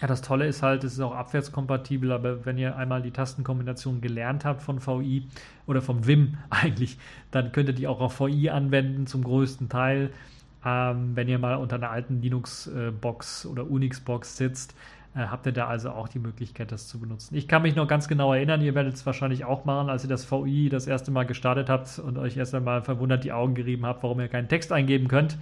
[0.00, 4.00] ja, das Tolle ist halt, es ist auch abwärtskompatibel, aber wenn ihr einmal die Tastenkombination
[4.00, 5.26] gelernt habt von VI
[5.66, 6.98] oder vom Vim eigentlich,
[7.30, 10.10] dann könnt ihr die auch auf VI anwenden zum größten Teil.
[10.66, 14.74] Ähm, wenn ihr mal unter einer alten Linux-Box oder Unix-Box sitzt,
[15.14, 17.36] äh, habt ihr da also auch die Möglichkeit, das zu benutzen.
[17.36, 20.08] Ich kann mich noch ganz genau erinnern, ihr werdet es wahrscheinlich auch machen, als ihr
[20.08, 23.86] das VI das erste Mal gestartet habt und euch erst einmal verwundert die Augen gerieben
[23.86, 25.38] habt, warum ihr keinen Text eingeben könnt.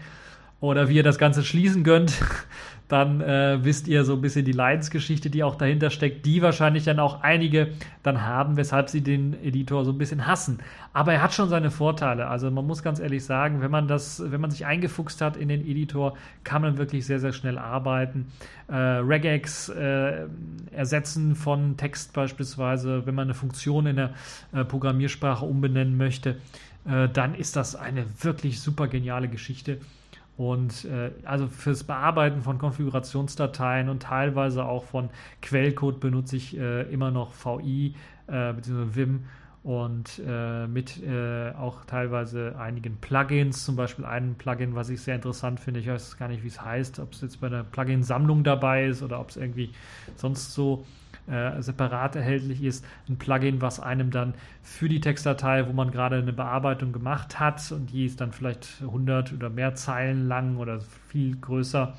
[0.63, 2.23] Oder wie ihr das Ganze schließen könnt,
[2.89, 6.85] dann äh, wisst ihr so ein bisschen die Leidensgeschichte, die auch dahinter steckt, die wahrscheinlich
[6.85, 7.71] dann auch einige
[8.05, 10.61] dann haben, weshalb sie den Editor so ein bisschen hassen.
[10.93, 12.29] Aber er hat schon seine Vorteile.
[12.29, 15.49] Also man muss ganz ehrlich sagen, wenn man das, wenn man sich eingefuchst hat in
[15.49, 18.27] den Editor, kann man wirklich sehr, sehr schnell arbeiten.
[18.69, 20.27] Äh, Regex äh,
[20.71, 24.11] ersetzen von Text beispielsweise, wenn man eine Funktion in der
[24.53, 26.37] äh, Programmiersprache umbenennen möchte,
[26.85, 29.79] äh, dann ist das eine wirklich super geniale Geschichte.
[30.37, 35.11] Und äh, also fürs Bearbeiten von Konfigurationsdateien und teilweise auch von
[35.43, 37.95] Quellcode benutze ich äh, immer noch VI
[38.29, 38.95] äh, bzw.
[38.95, 39.25] Vim
[39.63, 45.15] und äh, mit äh, auch teilweise einigen Plugins, zum Beispiel ein Plugin, was ich sehr
[45.15, 45.81] interessant finde.
[45.81, 49.03] Ich weiß gar nicht, wie es heißt, ob es jetzt bei der Plugin-Sammlung dabei ist
[49.03, 49.71] oder ob es irgendwie
[50.17, 50.85] sonst so
[51.27, 52.85] äh, separat erhältlich ist.
[53.09, 57.73] Ein Plugin, was einem dann für die Textdatei, wo man gerade eine Bearbeitung gemacht hat
[57.73, 61.95] und die ist dann vielleicht 100 oder mehr Zeilen lang oder viel größer,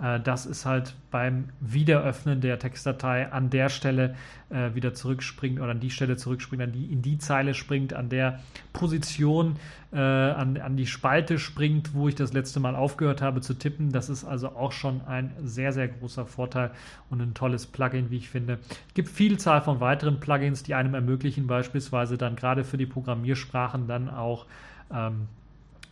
[0.00, 4.14] das ist halt beim Wiederöffnen der Textdatei an der Stelle
[4.48, 8.08] äh, wieder zurückspringt oder an die Stelle zurückspringt, an die, in die Zeile springt, an
[8.08, 8.38] der
[8.72, 9.56] Position,
[9.92, 13.90] äh, an, an die Spalte springt, wo ich das letzte Mal aufgehört habe zu tippen.
[13.90, 16.70] Das ist also auch schon ein sehr, sehr großer Vorteil
[17.10, 18.58] und ein tolles Plugin, wie ich finde.
[18.88, 23.88] Es gibt Vielzahl von weiteren Plugins, die einem ermöglichen, beispielsweise dann gerade für die Programmiersprachen
[23.88, 24.46] dann auch
[24.94, 25.26] ähm,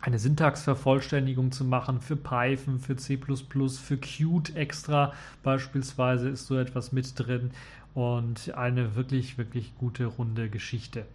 [0.07, 6.93] eine Syntaxvervollständigung zu machen für Python, für C++, für Qt extra beispielsweise ist so etwas
[6.93, 7.51] mit drin
[7.93, 11.07] und eine wirklich, wirklich gute runde Geschichte.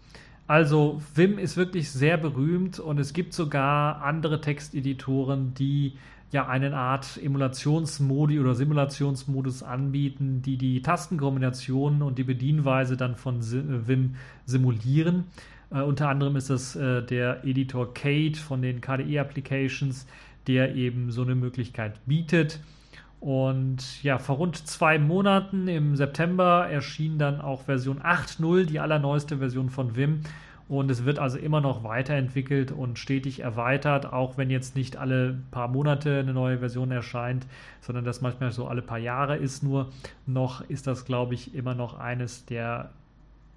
[0.46, 5.94] Also Vim ist wirklich sehr berühmt und es gibt sogar andere Texteditoren, die
[6.32, 13.40] ja eine Art Emulationsmodi oder Simulationsmodus anbieten, die die Tastenkombinationen und die Bedienweise dann von
[13.42, 15.26] Vim simulieren.
[15.72, 20.06] Äh, unter anderem ist das äh, der Editor Kate von den KDE Applications,
[20.48, 22.60] der eben so eine Möglichkeit bietet.
[23.20, 29.38] Und ja, vor rund zwei Monaten im September erschien dann auch Version 8.0, die allerneueste
[29.38, 30.22] Version von Vim.
[30.68, 35.38] Und es wird also immer noch weiterentwickelt und stetig erweitert, auch wenn jetzt nicht alle
[35.52, 37.46] paar Monate eine neue Version erscheint,
[37.82, 39.64] sondern das manchmal so alle paar Jahre ist.
[39.64, 39.92] Nur
[40.26, 42.90] noch ist das, glaube ich, immer noch eines der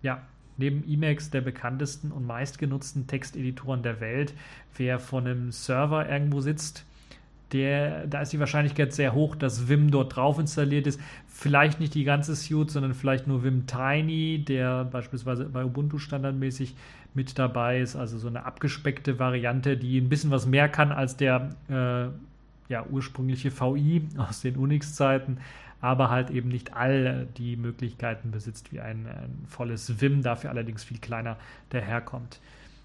[0.03, 0.21] ja,
[0.57, 4.35] neben Emacs der bekanntesten und meistgenutzten Texteditoren der Welt.
[4.77, 6.85] Wer von einem Server irgendwo sitzt,
[7.53, 11.01] der, da ist die Wahrscheinlichkeit sehr hoch, dass Vim dort drauf installiert ist.
[11.29, 16.75] Vielleicht nicht die ganze Suite, sondern vielleicht nur Vim Tiny, der beispielsweise bei Ubuntu standardmäßig
[17.15, 17.95] mit dabei ist.
[17.95, 22.87] Also so eine abgespeckte Variante, die ein bisschen was mehr kann als der äh, ja,
[22.91, 25.39] ursprüngliche VI aus den Unix-Zeiten
[25.85, 30.83] aber halt eben nicht all die Möglichkeiten besitzt wie ein, ein volles Vim, dafür allerdings
[30.83, 31.37] viel kleiner
[31.69, 32.41] daherkommt.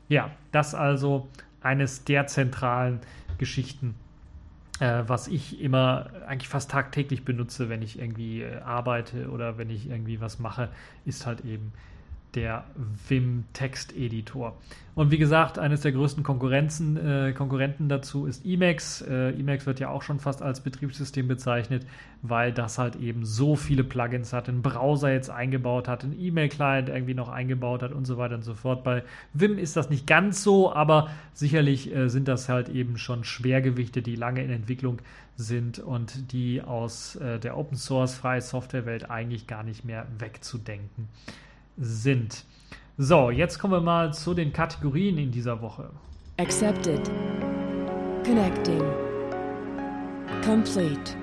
[0.10, 1.30] Ja, das also
[1.62, 3.00] eines der zentralen
[3.38, 3.96] Geschichten,
[4.82, 9.70] äh, was ich immer eigentlich fast tagtäglich benutze, wenn ich irgendwie äh, arbeite oder wenn
[9.70, 10.68] ich irgendwie was mache,
[11.06, 11.72] ist halt eben
[12.36, 12.64] der
[13.08, 14.58] Vim Text Editor.
[14.96, 19.02] Und wie gesagt, eines der größten Konkurrenzen, äh, Konkurrenten dazu ist Emacs.
[19.02, 21.86] Äh, Emacs wird ja auch schon fast als Betriebssystem bezeichnet,
[22.22, 26.90] weil das halt eben so viele Plugins hat, einen Browser jetzt eingebaut hat, einen E-Mail-Client
[26.90, 28.84] irgendwie noch eingebaut hat und so weiter und so fort.
[28.84, 33.24] Bei Vim ist das nicht ganz so, aber sicherlich äh, sind das halt eben schon
[33.24, 35.00] Schwergewichte, die lange in Entwicklung
[35.38, 41.08] sind und die aus äh, der Open Source freie Softwarewelt eigentlich gar nicht mehr wegzudenken
[41.08, 41.49] sind.
[41.82, 45.90] So, jetzt kommen wir mal zu den Kategorien in dieser Woche.
[46.38, 47.10] Accepted.
[48.26, 48.84] Connecting.
[50.44, 51.16] Complete.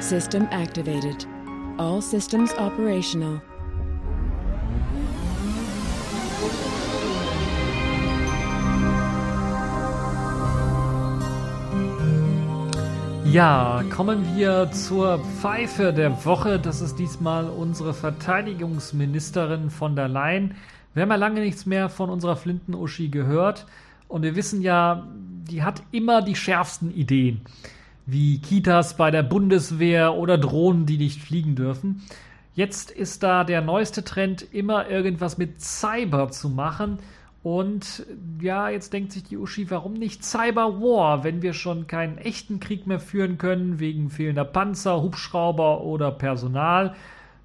[0.00, 1.26] System activated.
[1.78, 3.40] All systems operational.
[13.32, 16.58] Ja, kommen wir zur Pfeife der Woche.
[16.58, 20.54] Das ist diesmal unsere Verteidigungsministerin von der Leyen.
[20.94, 23.66] Wir haben ja lange nichts mehr von unserer Flinten-Uschi gehört.
[24.08, 27.42] Und wir wissen ja, die hat immer die schärfsten Ideen.
[28.06, 32.02] Wie Kitas bei der Bundeswehr oder Drohnen, die nicht fliegen dürfen.
[32.54, 36.98] Jetzt ist da der neueste Trend, immer irgendwas mit Cyber zu machen.
[37.42, 38.04] Und
[38.40, 42.58] ja, jetzt denkt sich die Uschi, warum nicht Cyber War, wenn wir schon keinen echten
[42.60, 46.94] Krieg mehr führen können, wegen fehlender Panzer, Hubschrauber oder Personal.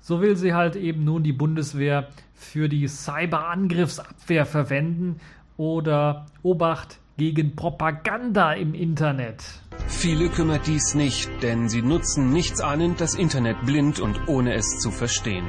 [0.01, 5.19] So will sie halt eben nun die Bundeswehr für die Cyberangriffsabwehr verwenden
[5.58, 9.43] oder Obacht gegen Propaganda im Internet.
[9.88, 14.79] Viele kümmert dies nicht, denn sie nutzen nichts ahnend das Internet blind und ohne es
[14.79, 15.45] zu verstehen.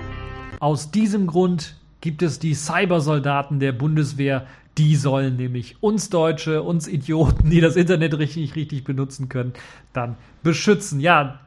[0.61, 6.87] Aus diesem Grund gibt es die Cybersoldaten der Bundeswehr, Die sollen nämlich uns Deutsche, uns
[6.87, 9.55] Idioten, die das Internet richtig, richtig benutzen können,
[9.95, 11.01] dann beschützen.
[11.01, 11.41] Ja,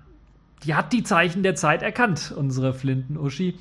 [0.64, 3.60] die hat die Zeichen der Zeit erkannt, unsere Flinten-Uschi.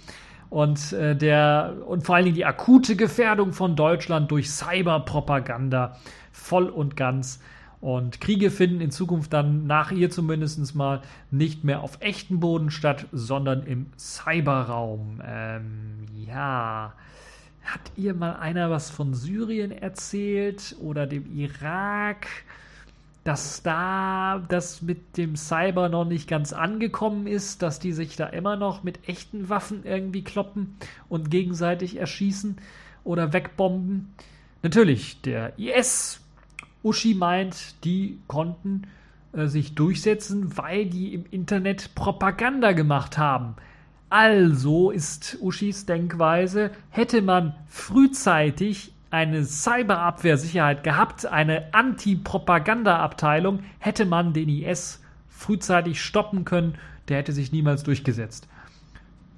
[0.49, 5.99] Und, äh, der, und vor allen Dingen die akute Gefährdung von Deutschland durch Cyberpropaganda
[6.33, 7.41] voll und ganz.
[7.87, 12.73] Und Kriege finden in Zukunft dann nach ihr zumindest mal nicht mehr auf echten Boden
[12.73, 15.23] statt, sondern im Cyberraum.
[15.25, 16.95] Ähm, ja.
[17.63, 22.27] Hat ihr mal einer was von Syrien erzählt oder dem Irak?
[23.23, 28.27] dass da das mit dem Cyber noch nicht ganz angekommen ist, dass die sich da
[28.27, 30.77] immer noch mit echten Waffen irgendwie kloppen
[31.09, 32.57] und gegenseitig erschießen
[33.03, 34.15] oder wegbomben.
[34.63, 36.21] Natürlich, der IS,
[36.87, 38.83] Uschi meint, die konnten
[39.33, 43.57] äh, sich durchsetzen, weil die im Internet Propaganda gemacht haben.
[44.09, 54.49] Also ist Uschis Denkweise, hätte man frühzeitig eine Cyberabwehrsicherheit gehabt, eine Anti-Propaganda-Abteilung, hätte man den
[54.49, 56.77] IS frühzeitig stoppen können,
[57.09, 58.47] der hätte sich niemals durchgesetzt.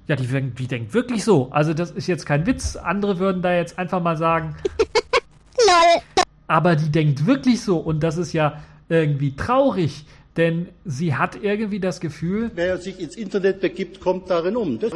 [0.07, 1.51] Ja, die, die denkt wirklich so.
[1.51, 2.75] Also das ist jetzt kein Witz.
[2.75, 4.55] Andere würden da jetzt einfach mal sagen.
[5.57, 6.25] Lol.
[6.49, 8.59] Aber die denkt wirklich so und das ist ja
[8.89, 12.49] irgendwie traurig, denn sie hat irgendwie das Gefühl.
[12.55, 14.79] Wer sich ins Internet begibt, kommt darin um.
[14.79, 14.93] Das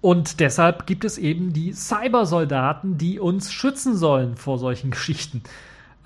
[0.00, 5.42] und deshalb gibt es eben die Cybersoldaten, die uns schützen sollen vor solchen Geschichten.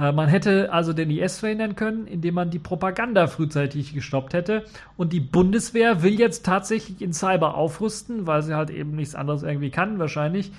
[0.00, 4.64] Äh, man hätte also den IS verhindern können, indem man die Propaganda frühzeitig gestoppt hätte.
[4.96, 9.44] Und die Bundeswehr will jetzt tatsächlich in Cyber aufrüsten, weil sie halt eben nichts anderes
[9.44, 10.50] irgendwie kann, wahrscheinlich.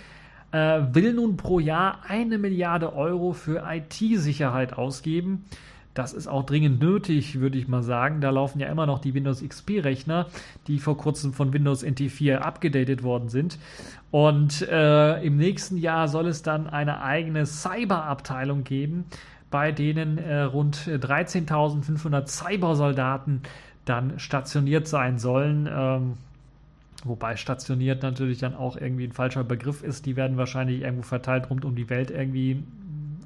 [0.54, 5.46] Äh, will nun pro Jahr eine Milliarde Euro für IT-Sicherheit ausgeben.
[5.96, 8.22] Das ist auch dringend nötig, würde ich mal sagen.
[8.22, 10.28] Da laufen ja immer noch die Windows XP-Rechner,
[10.68, 13.58] die vor kurzem von Windows NT 4 abgedatet worden sind.
[14.12, 19.06] Und äh, im nächsten Jahr soll es dann eine eigene Cyber-Abteilung geben,
[19.50, 23.42] bei denen äh, rund 13.500 Cybersoldaten
[23.86, 25.68] dann stationiert sein sollen.
[25.72, 26.13] Ähm,
[27.04, 30.06] Wobei stationiert natürlich dann auch irgendwie ein falscher Begriff ist.
[30.06, 32.63] Die werden wahrscheinlich irgendwo verteilt rund um die Welt irgendwie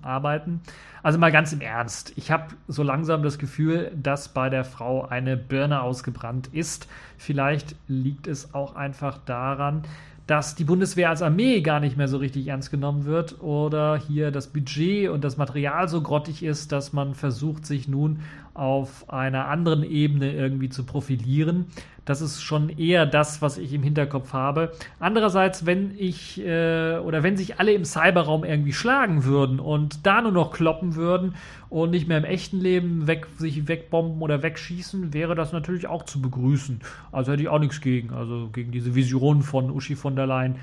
[0.01, 0.61] arbeiten.
[1.03, 2.13] Also mal ganz im Ernst.
[2.15, 6.87] Ich habe so langsam das Gefühl, dass bei der Frau eine Birne ausgebrannt ist.
[7.17, 9.83] Vielleicht liegt es auch einfach daran,
[10.25, 14.29] dass die Bundeswehr als Armee gar nicht mehr so richtig ernst genommen wird oder hier
[14.29, 18.19] das Budget und das Material so grottig ist, dass man versucht, sich nun
[18.53, 21.67] auf einer anderen Ebene irgendwie zu profilieren.
[22.07, 24.71] Das ist schon eher das, was ich im Hinterkopf habe.
[24.97, 30.21] Andererseits, wenn ich äh, oder wenn sich alle im Cyberraum irgendwie schlagen würden und da
[30.21, 31.35] nur noch kloppen würden
[31.69, 36.03] und nicht mehr im echten Leben weg, sich wegbomben oder wegschießen, wäre das natürlich auch
[36.03, 36.79] zu begrüßen.
[37.11, 38.13] Also hätte ich auch nichts gegen.
[38.13, 40.55] Also gegen diese Vision von Uschi von der Leyen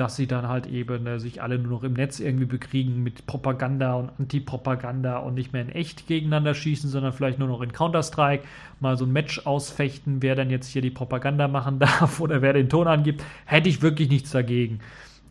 [0.00, 3.26] dass sie dann halt eben äh, sich alle nur noch im Netz irgendwie bekriegen mit
[3.26, 7.72] Propaganda und Antipropaganda und nicht mehr in echt gegeneinander schießen, sondern vielleicht nur noch in
[7.72, 8.44] Counter-Strike
[8.80, 12.52] mal so ein Match ausfechten, wer dann jetzt hier die Propaganda machen darf oder wer
[12.52, 14.80] den Ton angibt, hätte ich wirklich nichts dagegen.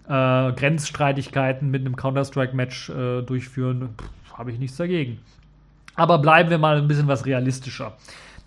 [0.07, 3.89] Äh, Grenzstreitigkeiten mit einem Counter-Strike-Match äh, durchführen,
[4.33, 5.19] habe ich nichts dagegen.
[5.95, 7.97] Aber bleiben wir mal ein bisschen was realistischer.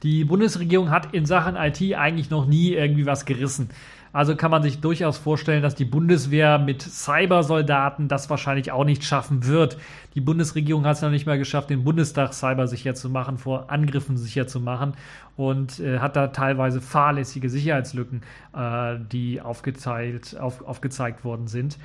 [0.02, 3.68] Die Bundesregierung hat in Sachen IT eigentlich noch nie irgendwie was gerissen.
[4.12, 9.05] Also kann man sich durchaus vorstellen, dass die Bundeswehr mit Cybersoldaten das wahrscheinlich auch nicht
[9.05, 9.77] schaffen wird.
[10.14, 14.16] Die Bundesregierung hat es noch nicht mal geschafft, den Bundestag cybersicher zu machen, vor Angriffen
[14.16, 14.94] sicher zu machen
[15.37, 21.79] und äh, hat da teilweise fahrlässige Sicherheitslücken, äh, die aufgezeigt, auf, aufgezeigt worden sind.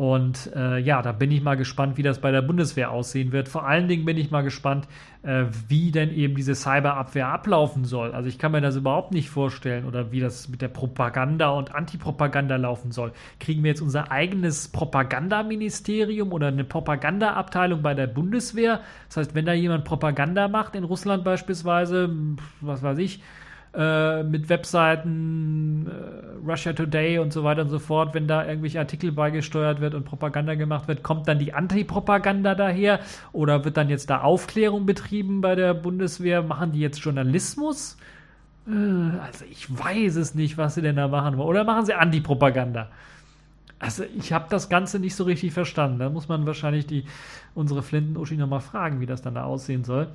[0.00, 3.50] Und äh, ja, da bin ich mal gespannt, wie das bei der Bundeswehr aussehen wird.
[3.50, 4.88] Vor allen Dingen bin ich mal gespannt,
[5.22, 8.12] äh, wie denn eben diese Cyberabwehr ablaufen soll.
[8.12, 11.74] Also ich kann mir das überhaupt nicht vorstellen oder wie das mit der Propaganda und
[11.74, 13.12] Antipropaganda laufen soll.
[13.40, 18.80] Kriegen wir jetzt unser eigenes Propagandaministerium oder eine Propagandaabteilung bei der Bundeswehr?
[19.08, 22.08] Das heißt, wenn da jemand Propaganda macht, in Russland beispielsweise,
[22.62, 23.20] was weiß ich,
[23.72, 28.80] äh, mit Webseiten, äh, Russia Today und so weiter und so fort, wenn da irgendwelche
[28.80, 33.00] Artikel beigesteuert wird und Propaganda gemacht wird, kommt dann die Antipropaganda daher
[33.32, 36.42] oder wird dann jetzt da Aufklärung betrieben bei der Bundeswehr?
[36.42, 37.96] Machen die jetzt Journalismus?
[38.66, 41.48] Äh, also ich weiß es nicht, was sie denn da machen wollen.
[41.48, 42.88] Oder machen sie Antipropaganda?
[43.78, 46.00] Also ich habe das Ganze nicht so richtig verstanden.
[46.00, 47.04] Da muss man wahrscheinlich die,
[47.54, 50.08] unsere Flinten-Uschi nochmal fragen, wie das dann da aussehen soll.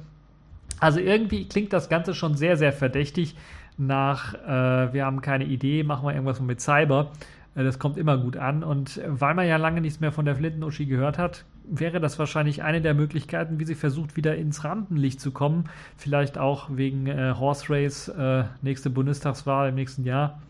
[0.80, 3.36] Also irgendwie klingt das Ganze schon sehr, sehr verdächtig
[3.78, 7.12] nach, äh, wir haben keine Idee, machen wir irgendwas mit Cyber.
[7.56, 8.64] Äh, das kommt immer gut an.
[8.64, 12.64] Und weil man ja lange nichts mehr von der Flinten-Uschi gehört hat, wäre das wahrscheinlich
[12.64, 15.66] eine der Möglichkeiten, wie sie versucht, wieder ins Rampenlicht zu kommen.
[15.98, 20.42] Vielleicht auch wegen äh, Horse Race, äh, nächste Bundestagswahl im nächsten Jahr.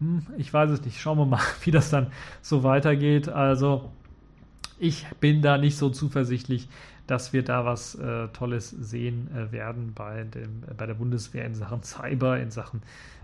[0.00, 1.00] Hm, ich weiß es nicht.
[1.00, 2.08] Schauen wir mal, wie das dann
[2.42, 3.28] so weitergeht.
[3.28, 3.90] Also
[4.78, 6.68] ich bin da nicht so zuversichtlich,
[7.06, 11.54] dass wir da was äh, Tolles sehen äh, werden bei, dem, bei der Bundeswehr in
[11.54, 12.82] Sachen Cyber, in Sachen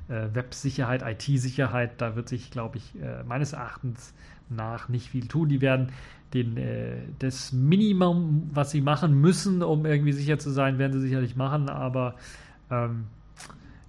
[0.09, 2.01] äh, Websicherheit, IT-Sicherheit.
[2.01, 4.15] Da wird sich, glaube ich, äh, meines Erachtens
[4.49, 5.49] nach nicht viel tun.
[5.49, 5.93] Die werden
[6.35, 11.01] den, äh, das Minimum, was sie machen müssen, um irgendwie sicher zu sein, werden sie
[11.01, 12.17] sicherlich machen, aber
[12.71, 13.05] ähm,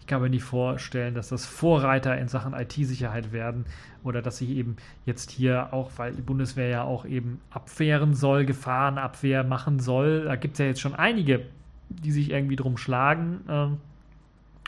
[0.09, 3.65] kann mir nicht vorstellen, dass das Vorreiter in Sachen IT-Sicherheit werden
[4.03, 8.45] oder dass sie eben jetzt hier auch, weil die Bundeswehr ja auch eben abwehren soll,
[8.45, 10.25] Gefahrenabwehr machen soll.
[10.25, 11.45] Da gibt es ja jetzt schon einige,
[11.89, 13.41] die sich irgendwie drum schlagen.
[13.47, 13.77] Ähm,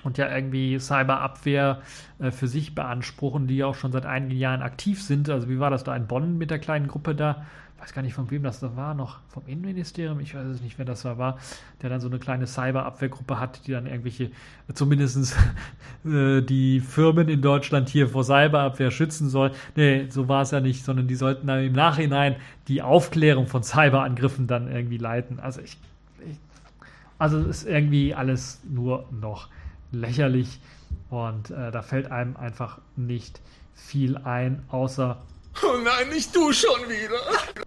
[0.03, 1.81] und ja irgendwie Cyberabwehr
[2.19, 5.29] äh, für sich beanspruchen, die auch schon seit einigen Jahren aktiv sind.
[5.29, 7.45] Also wie war das da in Bonn mit der kleinen Gruppe da?
[7.81, 10.77] Weiß gar nicht, von wem das da war, noch vom Innenministerium, ich weiß es nicht,
[10.77, 11.39] wer das da war,
[11.81, 14.29] der dann so eine kleine Cyberabwehrgruppe hat, die dann irgendwelche,
[14.71, 15.35] zumindest
[16.05, 19.51] äh, die Firmen in Deutschland hier vor Cyberabwehr schützen soll.
[19.75, 22.35] Nee, so war es ja nicht, sondern die sollten dann im Nachhinein
[22.67, 25.39] die Aufklärung von Cyberangriffen dann irgendwie leiten.
[25.39, 25.75] Also ich,
[26.29, 26.37] ich
[27.17, 29.49] also ist irgendwie alles nur noch
[29.91, 30.59] lächerlich
[31.09, 33.41] und äh, da fällt einem einfach nicht
[33.73, 35.19] viel ein, außer.
[35.63, 37.65] Oh nein, nicht du schon wieder!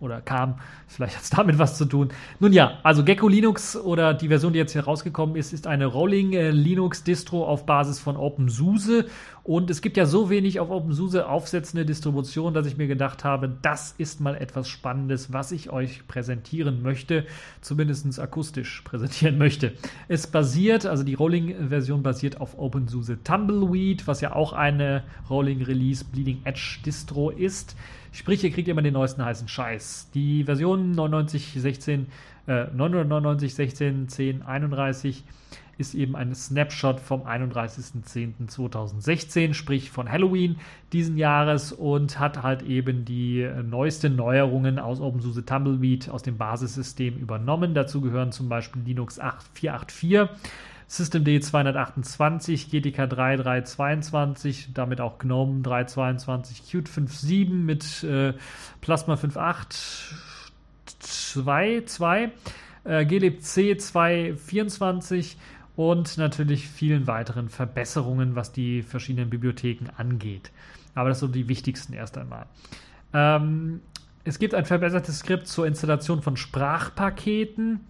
[0.00, 0.56] oder kam.
[0.86, 2.10] Vielleicht hat es damit was zu tun.
[2.38, 5.86] Nun ja, also Gecko Linux oder die Version, die jetzt hier rausgekommen ist, ist eine
[5.86, 9.06] Rolling äh, Linux Distro auf Basis von OpenSUSE.
[9.42, 13.56] Und es gibt ja so wenig auf OpenSUSE aufsetzende Distribution, dass ich mir gedacht habe,
[13.62, 17.24] das ist mal etwas Spannendes, was ich euch präsentieren möchte,
[17.60, 19.72] zumindest akustisch präsentieren möchte.
[20.08, 26.04] Es basiert, also die Rolling-Version basiert auf OpenSUSE Tumbleweed, was ja auch eine Rolling Release
[26.04, 27.76] Bleeding Edge Distro ist.
[28.16, 30.08] Sprich, ihr kriegt immer den neuesten heißen Scheiß.
[30.14, 32.06] Die Version 9916,
[32.46, 35.22] äh, 999, 16, 10, 31
[35.76, 40.56] ist eben ein Snapshot vom 31.10.2016, sprich von Halloween
[40.94, 47.18] diesen Jahres und hat halt eben die neuesten Neuerungen aus OpenSUSE Tumbleweed aus dem Basissystem
[47.18, 47.74] übernommen.
[47.74, 50.30] Dazu gehören zum Beispiel Linux 8, 484
[50.88, 58.34] Systemd 228, GTK 3 322, damit auch GNOME 322, Qt 5.7 mit äh,
[58.80, 60.14] Plasma 5.8
[61.02, 62.30] 2.2,
[62.84, 65.36] äh, glib C 224
[65.74, 70.52] und natürlich vielen weiteren Verbesserungen, was die verschiedenen Bibliotheken angeht.
[70.94, 72.46] Aber das sind die wichtigsten erst einmal.
[73.12, 73.80] Ähm,
[74.24, 77.80] es gibt ein verbessertes Skript zur Installation von Sprachpaketen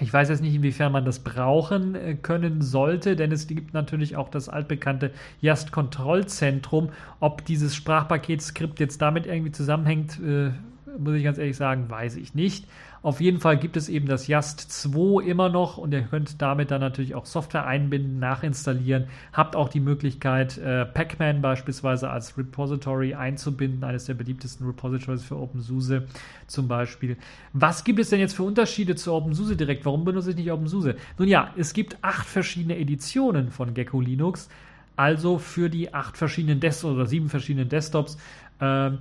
[0.00, 4.16] ich weiß jetzt nicht, inwiefern man das brauchen äh, können sollte, denn es gibt natürlich
[4.16, 6.90] auch das altbekannte Yast-Kontrollzentrum.
[7.20, 10.50] Ob dieses Sprachpaketskript jetzt damit irgendwie zusammenhängt, äh,
[10.98, 12.66] muss ich ganz ehrlich sagen, weiß ich nicht.
[13.02, 16.70] Auf jeden Fall gibt es eben das Yast 2 immer noch und ihr könnt damit
[16.70, 19.08] dann natürlich auch Software einbinden, nachinstallieren.
[19.34, 25.36] Habt auch die Möglichkeit, äh, Pacman beispielsweise als Repository einzubinden, eines der beliebtesten Repositories für
[25.36, 26.06] OpenSUSE
[26.46, 27.18] zum Beispiel.
[27.52, 29.84] Was gibt es denn jetzt für Unterschiede zu OpenSUSE direkt?
[29.84, 30.96] Warum benutze ich nicht OpenSUSE?
[31.18, 34.48] Nun ja, es gibt acht verschiedene Editionen von Gecko Linux,
[34.96, 38.16] also für die acht verschiedenen Desktops oder sieben verschiedenen Desktops.
[38.60, 38.92] Äh,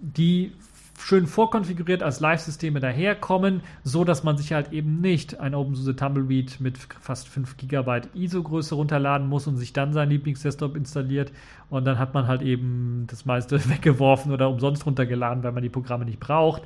[0.00, 0.52] die
[1.00, 6.60] schön vorkonfiguriert als Live-Systeme daherkommen, so dass man sich halt eben nicht ein OpenSUSE Tumbleweed
[6.60, 11.32] mit fast 5 GB ISO-Größe runterladen muss und sich dann sein Lieblingsdesktop installiert
[11.70, 15.68] und dann hat man halt eben das meiste weggeworfen oder umsonst runtergeladen, weil man die
[15.68, 16.62] Programme nicht braucht.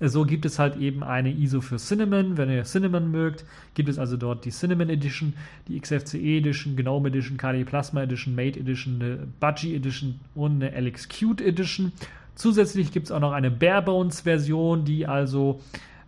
[0.00, 3.98] So gibt es halt eben eine ISO für Cinnamon, wenn ihr Cinnamon mögt, gibt es
[3.98, 5.34] also dort die Cinnamon Edition,
[5.68, 10.80] die XFCE Edition, GNOME Edition, KDE Plasma Edition, Mate Edition, eine Budgie Edition und eine
[10.80, 11.92] LX Qt Edition.
[12.34, 15.60] Zusätzlich gibt es auch noch eine Barebones-Version, die also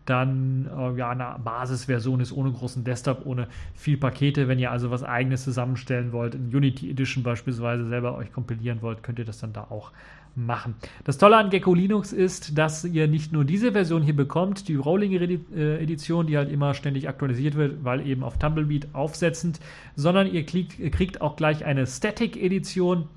[0.06, 4.48] dann äh, ja eine Basisversion ist ohne großen Desktop, ohne viel Pakete.
[4.48, 9.02] Wenn ihr also was eigenes zusammenstellen wollt, in Unity Edition beispielsweise selber euch kompilieren wollt,
[9.02, 9.92] könnt ihr das dann da auch
[10.36, 10.74] machen.
[11.04, 14.76] Das Tolle an Gecko Linux ist, dass ihr nicht nur diese Version hier bekommt, die
[14.76, 19.60] Rolling-Edition, die halt immer ständig aktualisiert wird, weil eben auf Tumbleweed aufsetzend,
[19.94, 23.08] sondern ihr kriegt, ihr kriegt auch gleich eine Static-Edition,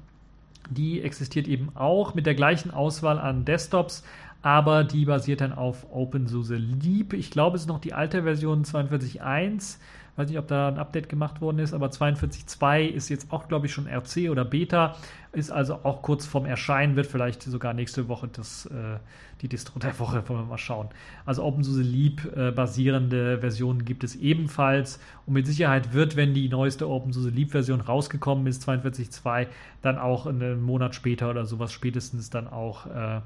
[0.70, 4.04] die existiert eben auch mit der gleichen Auswahl an Desktops,
[4.42, 7.14] aber die basiert dann auf OpenSUSE Leap.
[7.14, 9.78] Ich glaube, es ist noch die alte Version 42.1,
[10.20, 13.68] weiß nicht, ob da ein Update gemacht worden ist, aber 42.2 ist jetzt auch, glaube
[13.68, 14.96] ich, schon RC oder Beta,
[15.32, 18.98] ist also auch kurz vorm Erscheinen, wird vielleicht sogar nächste Woche das, äh,
[19.42, 20.90] die Distro der Woche, wollen wir mal schauen.
[21.26, 26.50] Also OpenSUSE Leap äh, basierende Versionen gibt es ebenfalls und mit Sicherheit wird, wenn die
[26.50, 29.48] neueste OpenSUSE Leap Version rausgekommen ist, 42.2,
[29.82, 33.22] dann auch einen Monat später oder sowas spätestens dann auch äh,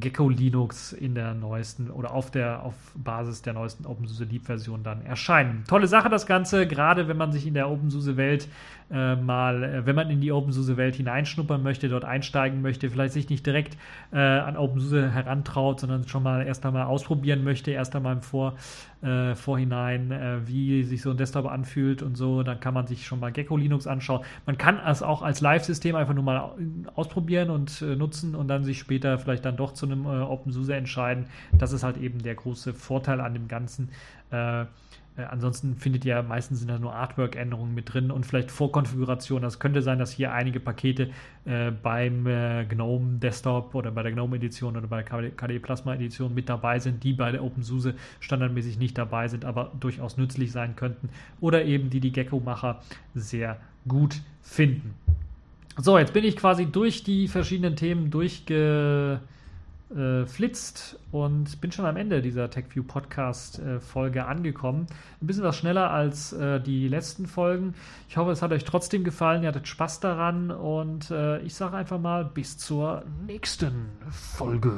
[0.00, 4.82] Gecko Linux in der neuesten oder auf der auf Basis der neuesten OpenSUSE Leap Version
[4.82, 5.64] dann erscheinen.
[5.68, 8.48] Tolle Sache das Ganze, gerade wenn man sich in der OpenSUSE Welt
[8.92, 13.14] äh, mal, äh, wenn man in die OpenSUSE Welt hineinschnuppern möchte, dort einsteigen möchte, vielleicht
[13.14, 13.76] sich nicht direkt
[14.12, 18.54] äh, an OpenSUSE herantraut, sondern schon mal erst einmal ausprobieren möchte, erst einmal im Vor,
[19.02, 23.06] äh, Vorhinein, äh, wie sich so ein Desktop anfühlt und so, dann kann man sich
[23.06, 24.24] schon mal Gecko Linux anschauen.
[24.44, 26.52] Man kann es auch als Live-System einfach nur mal
[26.94, 31.26] ausprobieren und äh, nutzen und dann sich später vielleicht dann doch zu einem OpenSUSE entscheiden.
[31.52, 33.88] Das ist halt eben der große Vorteil an dem Ganzen.
[35.16, 39.42] Äh, ansonsten findet ihr meistens sind da nur Artwork-Änderungen mit drin und vielleicht Vorkonfiguration.
[39.42, 41.10] Das könnte sein, dass hier einige Pakete
[41.44, 45.94] äh, beim äh, GNOME Desktop oder bei der GNOME Edition oder bei der KDE Plasma
[45.94, 50.52] Edition mit dabei sind, die bei der OpenSUSE standardmäßig nicht dabei sind, aber durchaus nützlich
[50.52, 51.10] sein könnten
[51.40, 52.80] oder eben die die Gecko-Macher
[53.14, 54.94] sehr gut finden.
[55.78, 59.20] So, jetzt bin ich quasi durch die verschiedenen Themen durchge
[59.96, 64.86] äh, flitzt und bin schon am Ende dieser TechView Podcast äh, Folge angekommen.
[65.20, 67.74] Ein bisschen was schneller als äh, die letzten Folgen.
[68.08, 71.12] Ich hoffe, es hat euch trotzdem gefallen, ihr hattet Spaß daran und
[71.44, 74.72] ich sage einfach mal bis zur nächsten Folge.